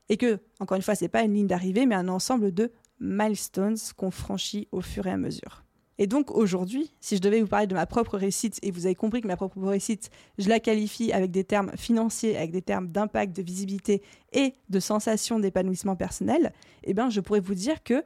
Et 0.10 0.18
que, 0.18 0.40
encore 0.60 0.76
une 0.76 0.82
fois, 0.82 0.96
ce 0.96 1.06
n'est 1.06 1.10
pas 1.10 1.24
une 1.24 1.34
ligne 1.34 1.48
d'arrivée, 1.48 1.86
mais 1.86 1.96
un 1.96 2.08
ensemble 2.08 2.54
de 2.54 2.72
milestones 3.00 3.78
qu'on 3.96 4.12
franchit 4.12 4.68
au 4.72 4.82
fur 4.82 5.08
et 5.08 5.12
à 5.12 5.18
mesure. 5.18 5.64
Et 6.00 6.06
donc 6.06 6.30
aujourd'hui, 6.32 6.94
si 7.00 7.16
je 7.16 7.22
devais 7.22 7.42
vous 7.42 7.48
parler 7.48 7.66
de 7.66 7.74
ma 7.74 7.88
propre 7.88 8.18
réussite, 8.18 8.60
et 8.62 8.70
vous 8.70 8.86
avez 8.86 8.96
compris 8.96 9.22
que 9.22 9.28
ma 9.28 9.36
propre 9.36 9.60
réussite, 9.62 10.12
je 10.38 10.48
la 10.48 10.60
qualifie 10.60 11.12
avec 11.12 11.32
des 11.32 11.44
termes 11.44 11.72
financiers, 11.76 12.38
avec 12.38 12.52
des 12.52 12.62
termes 12.62 12.90
d'impact, 12.90 13.36
de 13.36 13.42
visibilité 13.42 14.04
et 14.32 14.54
de 14.70 14.80
sensation 14.80 15.40
d'épanouissement 15.40 15.96
personnel, 15.96 16.54
eh 16.84 16.94
bien 16.94 17.10
je 17.10 17.20
pourrais 17.20 17.40
vous 17.40 17.56
dire 17.56 17.84
que 17.84 18.04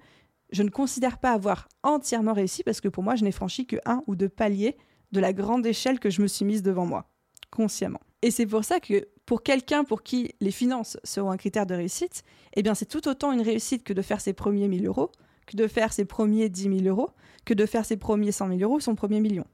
je 0.52 0.64
ne 0.64 0.70
considère 0.70 1.18
pas 1.18 1.32
avoir 1.32 1.70
entièrement 1.84 2.34
réussi 2.34 2.64
parce 2.64 2.82
que 2.82 2.88
pour 2.88 3.04
moi, 3.04 3.16
je 3.16 3.24
n'ai 3.24 3.32
franchi 3.32 3.66
que 3.66 3.78
un 3.86 4.04
ou 4.08 4.16
deux 4.16 4.30
paliers 4.30 4.78
de 5.12 5.20
la 5.20 5.34
grande 5.34 5.66
échelle 5.66 6.00
que 6.00 6.10
je 6.10 6.22
me 6.22 6.28
suis 6.28 6.46
mise 6.46 6.64
devant 6.64 6.86
moi, 6.86 7.10
consciemment. 7.50 8.02
Et 8.22 8.32
c'est 8.32 8.46
pour 8.46 8.64
ça 8.64 8.80
que 8.80 9.08
pour 9.26 9.44
quelqu'un 9.44 9.84
pour 9.84 10.04
qui 10.04 10.34
les 10.40 10.52
finances 10.52 10.98
seront 11.04 11.32
un 11.32 11.38
critère 11.38 11.66
de 11.66 11.74
réussite, 11.74 12.24
eh 12.56 12.64
bien 12.64 12.76
c'est 12.76 12.86
tout 12.86 13.08
autant 13.08 13.32
une 13.32 13.42
réussite 13.42 13.84
que 13.84 13.94
de 13.94 14.02
faire 14.02 14.22
ses 14.22 14.34
premiers 14.34 14.68
1000 14.68 14.86
euros, 14.86 15.12
que 15.48 15.58
de 15.58 15.68
faire 15.68 15.94
ses 15.94 16.06
premiers 16.06 16.50
10 16.50 16.64
000 16.64 16.82
euros, 16.84 17.10
que 17.46 17.54
de 17.54 17.66
faire 17.66 17.86
ses 17.86 17.98
premiers 17.98 18.32
100 18.32 18.50
000 18.50 18.60
euros, 18.62 18.80
son 18.80 18.96
premier 18.96 19.20
million. 19.20 19.46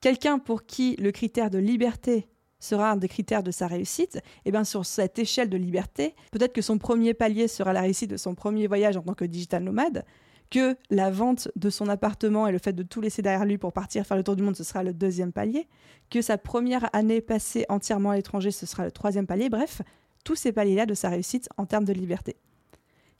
Quelqu'un 0.00 0.38
pour 0.38 0.66
qui 0.66 0.96
le 0.96 1.10
critère 1.10 1.50
de 1.50 1.58
liberté 1.58 2.28
sera 2.58 2.92
un 2.92 2.96
des 2.96 3.08
critères 3.08 3.42
de 3.42 3.50
sa 3.50 3.66
réussite, 3.66 4.16
et 4.16 4.20
eh 4.46 4.50
bien 4.50 4.64
sur 4.64 4.86
cette 4.86 5.18
échelle 5.18 5.48
de 5.48 5.56
liberté, 5.56 6.14
peut-être 6.32 6.52
que 6.52 6.62
son 6.62 6.78
premier 6.78 7.14
palier 7.14 7.48
sera 7.48 7.72
la 7.72 7.82
réussite 7.82 8.10
de 8.10 8.16
son 8.16 8.34
premier 8.34 8.66
voyage 8.66 8.96
en 8.96 9.02
tant 9.02 9.14
que 9.14 9.24
digital 9.24 9.62
nomade, 9.62 10.04
que 10.50 10.76
la 10.90 11.10
vente 11.10 11.48
de 11.56 11.70
son 11.70 11.88
appartement 11.88 12.46
et 12.46 12.52
le 12.52 12.58
fait 12.58 12.72
de 12.72 12.82
tout 12.82 13.00
laisser 13.00 13.22
derrière 13.22 13.44
lui 13.44 13.58
pour 13.58 13.72
partir 13.72 14.06
faire 14.06 14.16
le 14.16 14.22
tour 14.22 14.36
du 14.36 14.42
monde, 14.42 14.56
ce 14.56 14.64
sera 14.64 14.82
le 14.82 14.92
deuxième 14.92 15.32
palier, 15.32 15.68
que 16.10 16.22
sa 16.22 16.38
première 16.38 16.88
année 16.94 17.20
passée 17.20 17.66
entièrement 17.68 18.10
à 18.10 18.16
l'étranger, 18.16 18.50
ce 18.50 18.66
sera 18.66 18.84
le 18.84 18.92
troisième 18.92 19.26
palier, 19.26 19.48
bref, 19.48 19.82
tous 20.24 20.36
ces 20.36 20.52
paliers-là 20.52 20.86
de 20.86 20.94
sa 20.94 21.08
réussite 21.08 21.48
en 21.56 21.66
termes 21.66 21.84
de 21.84 21.92
liberté. 21.92 22.36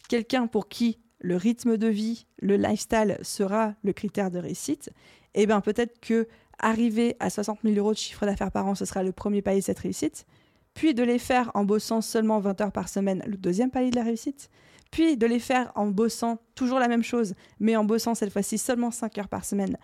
Quelqu'un 0.09 0.47
pour 0.47 0.69
qui 0.69 0.99
le 1.19 1.37
rythme 1.37 1.77
de 1.77 1.89
vie, 1.89 2.27
le 2.39 2.57
lifestyle 2.57 3.19
sera 3.23 3.75
le 3.83 3.93
critère 3.93 4.31
de 4.31 4.39
réussite, 4.39 4.91
et 5.35 5.43
eh 5.43 5.47
bien 5.47 5.61
peut-être 5.61 6.01
que 6.01 6.29
arriver 6.59 7.17
à 7.21 7.31
60 7.31 7.61
000 7.65 7.77
euros 7.77 7.93
de 7.93 7.99
chiffre 7.99 8.27
d'affaires 8.27 8.51
par 8.51 8.67
an, 8.67 8.75
ce 8.75 8.85
sera 8.85 9.03
le 9.03 9.13
premier 9.13 9.43
palier 9.43 9.61
de 9.61 9.65
cette 9.65 9.79
réussite, 9.79 10.27
puis 10.75 10.95
de 10.95 11.03
les 11.03 11.19
faire 11.19 11.51
en 11.55 11.65
bossant 11.65 12.01
seulement 12.01 12.39
20 12.39 12.61
heures 12.61 12.73
par 12.73 12.89
semaine, 12.89 13.23
le 13.27 13.37
deuxième 13.37 13.71
palier 13.71 13.91
de 13.91 13.97
la 13.97 14.05
réussite, 14.05 14.51
puis 14.91 15.17
de 15.17 15.27
les 15.27 15.39
faire 15.39 15.73
en 15.75 15.87
bossant 15.87 16.39
toujours 16.55 16.79
la 16.79 16.89
même 16.89 17.03
chose, 17.03 17.35
mais 17.61 17.77
en 17.77 17.85
bossant 17.85 18.15
cette 18.15 18.33
fois-ci 18.33 18.59
seulement 18.59 18.91
5 18.91 19.19
heures 19.19 19.29
par 19.29 19.45
semaine, 19.45 19.77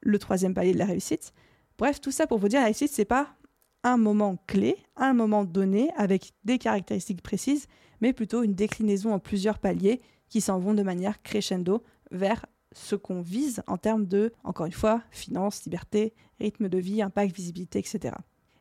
le 0.00 0.18
troisième 0.18 0.54
palier 0.54 0.72
de 0.72 0.78
la 0.78 0.86
réussite. 0.86 1.32
Bref, 1.78 2.00
tout 2.00 2.10
ça 2.10 2.26
pour 2.26 2.38
vous 2.38 2.48
dire, 2.48 2.60
la 2.60 2.66
réussite, 2.66 2.92
c'est 2.92 3.04
pas 3.04 3.34
un 3.82 3.96
moment 3.96 4.36
clé, 4.46 4.76
un 4.96 5.12
moment 5.12 5.44
donné 5.44 5.90
avec 5.96 6.32
des 6.44 6.58
caractéristiques 6.58 7.22
précises, 7.22 7.66
mais 8.00 8.12
plutôt 8.12 8.42
une 8.42 8.54
déclinaison 8.54 9.12
en 9.12 9.18
plusieurs 9.18 9.58
paliers 9.58 10.00
qui 10.28 10.40
s'en 10.40 10.58
vont 10.58 10.74
de 10.74 10.82
manière 10.82 11.22
crescendo 11.22 11.82
vers 12.10 12.46
ce 12.74 12.94
qu'on 12.96 13.22
vise 13.22 13.62
en 13.66 13.78
termes 13.78 14.06
de, 14.06 14.32
encore 14.44 14.66
une 14.66 14.72
fois, 14.72 15.02
finances, 15.10 15.64
liberté, 15.64 16.12
rythme 16.40 16.68
de 16.68 16.78
vie, 16.78 17.00
impact, 17.00 17.34
visibilité, 17.34 17.78
etc. 17.78 18.14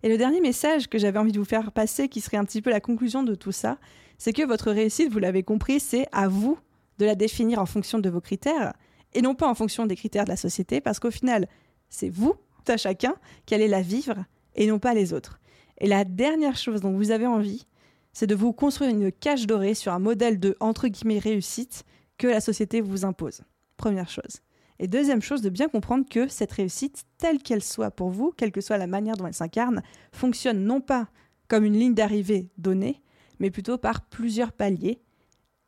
Et 0.03 0.09
le 0.09 0.17
dernier 0.17 0.41
message 0.41 0.87
que 0.87 0.97
j'avais 0.97 1.19
envie 1.19 1.31
de 1.31 1.39
vous 1.39 1.45
faire 1.45 1.71
passer, 1.71 2.07
qui 2.09 2.21
serait 2.21 2.37
un 2.37 2.45
petit 2.45 2.61
peu 2.61 2.69
la 2.69 2.79
conclusion 2.79 3.23
de 3.23 3.35
tout 3.35 3.51
ça, 3.51 3.77
c'est 4.17 4.33
que 4.33 4.45
votre 4.45 4.71
réussite, 4.71 5.11
vous 5.11 5.19
l'avez 5.19 5.43
compris, 5.43 5.79
c'est 5.79 6.07
à 6.11 6.27
vous 6.27 6.57
de 6.99 7.05
la 7.05 7.15
définir 7.15 7.59
en 7.59 7.65
fonction 7.65 7.99
de 7.99 8.09
vos 8.09 8.21
critères 8.21 8.73
et 9.13 9.21
non 9.21 9.35
pas 9.35 9.47
en 9.47 9.55
fonction 9.55 9.85
des 9.85 9.95
critères 9.95 10.25
de 10.25 10.29
la 10.29 10.37
société, 10.37 10.81
parce 10.81 10.99
qu'au 10.99 11.11
final, 11.11 11.47
c'est 11.89 12.09
vous, 12.09 12.35
à 12.67 12.77
chacun, 12.77 13.15
qui 13.45 13.55
allez 13.55 13.67
la 13.67 13.81
vivre 13.81 14.25
et 14.55 14.67
non 14.67 14.79
pas 14.79 14.93
les 14.93 15.13
autres. 15.13 15.39
Et 15.79 15.87
la 15.87 16.05
dernière 16.05 16.55
chose 16.55 16.81
dont 16.81 16.93
vous 16.93 17.11
avez 17.11 17.27
envie, 17.27 17.65
c'est 18.13 18.27
de 18.27 18.35
vous 18.35 18.53
construire 18.53 18.91
une 18.91 19.11
cage 19.11 19.47
dorée 19.47 19.73
sur 19.73 19.91
un 19.91 19.99
modèle 19.99 20.39
de 20.39 20.55
entre 20.59 20.87
guillemets 20.87 21.19
réussite 21.19 21.83
que 22.17 22.27
la 22.27 22.41
société 22.41 22.79
vous 22.79 23.05
impose. 23.05 23.41
Première 23.83 24.09
chose. 24.09 24.39
Et 24.79 24.87
deuxième 24.87 25.21
chose, 25.21 25.41
de 25.41 25.49
bien 25.49 25.67
comprendre 25.67 26.05
que 26.09 26.29
cette 26.29 26.53
réussite, 26.53 27.03
telle 27.17 27.43
qu'elle 27.43 27.61
soit 27.61 27.91
pour 27.91 28.11
vous, 28.11 28.31
quelle 28.31 28.53
que 28.53 28.61
soit 28.61 28.77
la 28.77 28.87
manière 28.87 29.17
dont 29.17 29.27
elle 29.27 29.33
s'incarne, 29.33 29.83
fonctionne 30.13 30.63
non 30.63 30.79
pas 30.79 31.09
comme 31.49 31.65
une 31.65 31.77
ligne 31.77 31.93
d'arrivée 31.93 32.49
donnée, 32.57 33.01
mais 33.39 33.51
plutôt 33.51 33.77
par 33.77 34.05
plusieurs 34.05 34.53
paliers. 34.53 35.01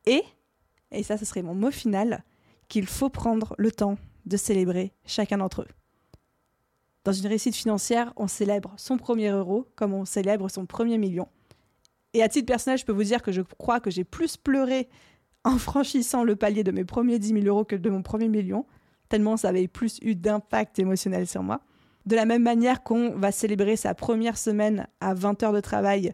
Et, 0.05 0.23
et 0.91 1.03
ça 1.03 1.17
ce 1.17 1.25
serait 1.25 1.41
mon 1.41 1.55
mot 1.55 1.71
final, 1.71 2.23
qu'il 2.69 2.87
faut 2.87 3.09
prendre 3.09 3.53
le 3.57 3.69
temps 3.69 3.97
de 4.25 4.37
célébrer 4.37 4.93
chacun 5.03 5.39
d'entre 5.39 5.63
eux. 5.63 5.67
Dans 7.03 7.11
une 7.11 7.27
réussite 7.27 7.57
financière, 7.57 8.13
on 8.15 8.29
célèbre 8.29 8.73
son 8.77 8.95
premier 8.95 9.27
euro 9.27 9.67
comme 9.75 9.93
on 9.93 10.05
célèbre 10.05 10.47
son 10.47 10.65
premier 10.65 10.97
million. 10.97 11.27
Et 12.13 12.23
à 12.23 12.29
titre 12.29 12.45
personnel, 12.45 12.79
je 12.79 12.85
peux 12.85 12.93
vous 12.93 13.03
dire 13.03 13.21
que 13.21 13.33
je 13.33 13.41
crois 13.41 13.81
que 13.81 13.91
j'ai 13.91 14.05
plus 14.05 14.37
pleuré 14.37 14.87
en 15.45 15.57
franchissant 15.59 16.23
le 16.23 16.35
palier 16.35 16.63
de 16.63 16.71
mes 16.71 16.83
premiers 16.83 17.19
10 17.19 17.41
000 17.41 17.45
euros 17.45 17.63
que 17.63 17.75
de 17.75 17.89
mon 17.89 18.01
premier 18.01 18.27
million, 18.27 18.65
tellement 19.07 19.37
ça 19.37 19.49
avait 19.49 19.67
plus 19.67 19.99
eu 20.01 20.15
d'impact 20.15 20.79
émotionnel 20.79 21.27
sur 21.27 21.43
moi. 21.43 21.61
De 22.05 22.15
la 22.15 22.25
même 22.25 22.43
manière 22.43 22.83
qu'on 22.83 23.11
va 23.11 23.31
célébrer 23.31 23.75
sa 23.75 23.93
première 23.93 24.37
semaine 24.37 24.87
à 24.99 25.13
20 25.13 25.43
heures 25.43 25.53
de 25.53 25.61
travail 25.61 26.13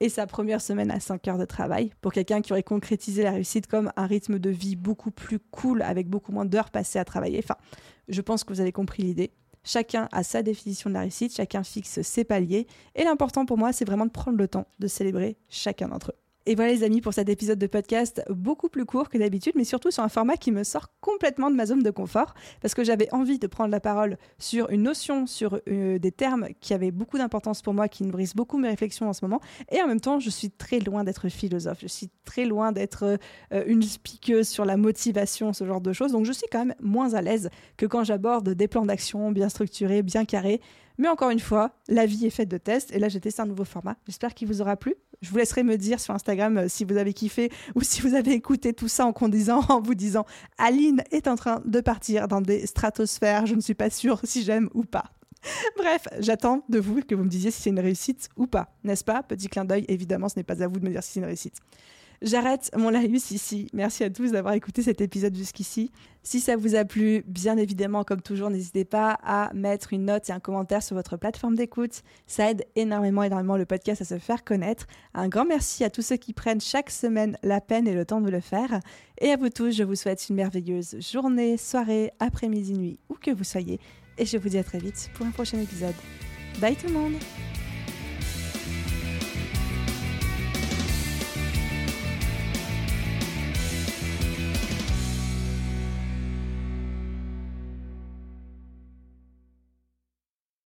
et 0.00 0.08
sa 0.08 0.26
première 0.26 0.60
semaine 0.60 0.90
à 0.90 0.98
5 0.98 1.26
heures 1.28 1.38
de 1.38 1.44
travail, 1.44 1.92
pour 2.00 2.12
quelqu'un 2.12 2.40
qui 2.40 2.52
aurait 2.52 2.64
concrétisé 2.64 3.22
la 3.22 3.30
réussite 3.30 3.68
comme 3.68 3.92
un 3.96 4.06
rythme 4.06 4.40
de 4.40 4.50
vie 4.50 4.74
beaucoup 4.74 5.12
plus 5.12 5.38
cool, 5.38 5.82
avec 5.82 6.08
beaucoup 6.08 6.32
moins 6.32 6.44
d'heures 6.44 6.70
passées 6.70 6.98
à 6.98 7.04
travailler. 7.04 7.38
Enfin, 7.38 7.56
je 8.08 8.20
pense 8.20 8.42
que 8.42 8.52
vous 8.52 8.60
avez 8.60 8.72
compris 8.72 9.04
l'idée. 9.04 9.30
Chacun 9.62 10.08
a 10.12 10.24
sa 10.24 10.42
définition 10.42 10.90
de 10.90 10.94
la 10.94 11.00
réussite, 11.00 11.34
chacun 11.34 11.62
fixe 11.62 12.02
ses 12.02 12.24
paliers. 12.24 12.66
Et 12.96 13.04
l'important 13.04 13.46
pour 13.46 13.56
moi, 13.56 13.72
c'est 13.72 13.84
vraiment 13.84 14.06
de 14.06 14.10
prendre 14.10 14.36
le 14.36 14.48
temps 14.48 14.66
de 14.80 14.88
célébrer 14.88 15.36
chacun 15.48 15.88
d'entre 15.88 16.10
eux. 16.10 16.23
Et 16.46 16.56
voilà 16.56 16.72
les 16.72 16.82
amis 16.82 17.00
pour 17.00 17.14
cet 17.14 17.30
épisode 17.30 17.58
de 17.58 17.66
podcast 17.66 18.22
beaucoup 18.28 18.68
plus 18.68 18.84
court 18.84 19.08
que 19.08 19.16
d'habitude, 19.16 19.54
mais 19.56 19.64
surtout 19.64 19.90
sur 19.90 20.02
un 20.02 20.10
format 20.10 20.36
qui 20.36 20.52
me 20.52 20.62
sort 20.62 20.88
complètement 21.00 21.50
de 21.50 21.56
ma 21.56 21.64
zone 21.64 21.82
de 21.82 21.90
confort, 21.90 22.34
parce 22.60 22.74
que 22.74 22.84
j'avais 22.84 23.08
envie 23.14 23.38
de 23.38 23.46
prendre 23.46 23.70
la 23.70 23.80
parole 23.80 24.18
sur 24.38 24.68
une 24.68 24.82
notion, 24.82 25.26
sur 25.26 25.58
euh, 25.68 25.98
des 25.98 26.12
termes 26.12 26.48
qui 26.60 26.74
avaient 26.74 26.90
beaucoup 26.90 27.16
d'importance 27.16 27.62
pour 27.62 27.72
moi, 27.72 27.88
qui 27.88 28.04
nourrissent 28.04 28.36
beaucoup 28.36 28.58
mes 28.58 28.68
réflexions 28.68 29.08
en 29.08 29.14
ce 29.14 29.24
moment, 29.24 29.40
et 29.72 29.80
en 29.80 29.86
même 29.86 30.00
temps 30.00 30.20
je 30.20 30.28
suis 30.28 30.50
très 30.50 30.80
loin 30.80 31.02
d'être 31.02 31.30
philosophe, 31.30 31.78
je 31.80 31.88
suis 31.88 32.10
très 32.26 32.44
loin 32.44 32.72
d'être 32.72 33.16
euh, 33.54 33.64
une 33.66 33.82
speakeuse 33.82 34.46
sur 34.46 34.66
la 34.66 34.76
motivation, 34.76 35.54
ce 35.54 35.64
genre 35.64 35.80
de 35.80 35.94
choses, 35.94 36.12
donc 36.12 36.26
je 36.26 36.32
suis 36.32 36.46
quand 36.52 36.66
même 36.66 36.74
moins 36.78 37.14
à 37.14 37.22
l'aise 37.22 37.48
que 37.78 37.86
quand 37.86 38.04
j'aborde 38.04 38.50
des 38.50 38.68
plans 38.68 38.84
d'action 38.84 39.32
bien 39.32 39.48
structurés, 39.48 40.02
bien 40.02 40.26
carrés, 40.26 40.60
mais 40.98 41.08
encore 41.08 41.30
une 41.30 41.40
fois, 41.40 41.72
la 41.88 42.06
vie 42.06 42.26
est 42.26 42.30
faite 42.30 42.48
de 42.48 42.58
tests. 42.58 42.92
Et 42.92 42.98
là, 42.98 43.08
j'ai 43.08 43.20
testé 43.20 43.42
un 43.42 43.46
nouveau 43.46 43.64
format. 43.64 43.96
J'espère 44.06 44.34
qu'il 44.34 44.48
vous 44.48 44.60
aura 44.60 44.76
plu. 44.76 44.94
Je 45.22 45.30
vous 45.30 45.36
laisserai 45.36 45.62
me 45.62 45.76
dire 45.76 46.00
sur 46.00 46.14
Instagram 46.14 46.58
euh, 46.58 46.68
si 46.68 46.84
vous 46.84 46.96
avez 46.96 47.12
kiffé 47.12 47.50
ou 47.74 47.82
si 47.82 48.00
vous 48.00 48.14
avez 48.14 48.32
écouté 48.32 48.72
tout 48.72 48.88
ça 48.88 49.06
en 49.06 49.12
conduisant, 49.12 49.60
en 49.68 49.80
vous 49.80 49.94
disant 49.94 50.24
Aline 50.58 51.02
est 51.10 51.26
en 51.28 51.36
train 51.36 51.62
de 51.64 51.80
partir 51.80 52.28
dans 52.28 52.40
des 52.40 52.66
stratosphères. 52.66 53.46
Je 53.46 53.54
ne 53.54 53.60
suis 53.60 53.74
pas 53.74 53.90
sûre 53.90 54.20
si 54.24 54.42
j'aime 54.42 54.68
ou 54.74 54.84
pas. 54.84 55.04
Bref, 55.76 56.08
j'attends 56.20 56.64
de 56.68 56.78
vous 56.78 57.00
que 57.02 57.14
vous 57.14 57.24
me 57.24 57.28
disiez 57.28 57.50
si 57.50 57.62
c'est 57.62 57.70
une 57.70 57.80
réussite 57.80 58.28
ou 58.36 58.46
pas. 58.46 58.74
N'est-ce 58.84 59.04
pas? 59.04 59.22
Petit 59.22 59.48
clin 59.48 59.64
d'œil, 59.64 59.84
évidemment, 59.88 60.28
ce 60.28 60.38
n'est 60.38 60.44
pas 60.44 60.62
à 60.62 60.66
vous 60.66 60.80
de 60.80 60.84
me 60.84 60.90
dire 60.90 61.02
si 61.02 61.12
c'est 61.12 61.20
une 61.20 61.26
réussite. 61.26 61.56
J'arrête 62.24 62.70
mon 62.74 62.88
laïus 62.88 63.32
ici. 63.32 63.68
Merci 63.74 64.02
à 64.02 64.08
tous 64.08 64.32
d'avoir 64.32 64.54
écouté 64.54 64.82
cet 64.82 65.02
épisode 65.02 65.36
jusqu'ici. 65.36 65.90
Si 66.22 66.40
ça 66.40 66.56
vous 66.56 66.74
a 66.74 66.86
plu, 66.86 67.22
bien 67.26 67.58
évidemment, 67.58 68.02
comme 68.02 68.22
toujours, 68.22 68.48
n'hésitez 68.48 68.86
pas 68.86 69.18
à 69.22 69.52
mettre 69.52 69.92
une 69.92 70.06
note 70.06 70.30
et 70.30 70.32
un 70.32 70.40
commentaire 70.40 70.82
sur 70.82 70.96
votre 70.96 71.18
plateforme 71.18 71.54
d'écoute. 71.54 72.00
Ça 72.26 72.50
aide 72.50 72.64
énormément, 72.76 73.24
énormément 73.24 73.58
le 73.58 73.66
podcast 73.66 74.00
à 74.00 74.06
se 74.06 74.18
faire 74.18 74.42
connaître. 74.42 74.86
Un 75.12 75.28
grand 75.28 75.44
merci 75.44 75.84
à 75.84 75.90
tous 75.90 76.00
ceux 76.00 76.16
qui 76.16 76.32
prennent 76.32 76.62
chaque 76.62 76.88
semaine 76.88 77.36
la 77.42 77.60
peine 77.60 77.86
et 77.86 77.92
le 77.92 78.06
temps 78.06 78.22
de 78.22 78.30
le 78.30 78.40
faire. 78.40 78.80
Et 79.20 79.30
à 79.30 79.36
vous 79.36 79.50
tous, 79.50 79.72
je 79.72 79.82
vous 79.82 79.94
souhaite 79.94 80.26
une 80.30 80.36
merveilleuse 80.36 80.96
journée, 81.00 81.58
soirée, 81.58 82.10
après-midi, 82.20 82.72
nuit, 82.72 82.98
où 83.10 83.16
que 83.20 83.32
vous 83.32 83.44
soyez. 83.44 83.78
Et 84.16 84.24
je 84.24 84.38
vous 84.38 84.48
dis 84.48 84.56
à 84.56 84.64
très 84.64 84.78
vite 84.78 85.10
pour 85.12 85.26
un 85.26 85.30
prochain 85.30 85.58
épisode. 85.58 85.94
Bye 86.58 86.74
tout 86.74 86.86
le 86.86 86.94
monde 86.94 87.14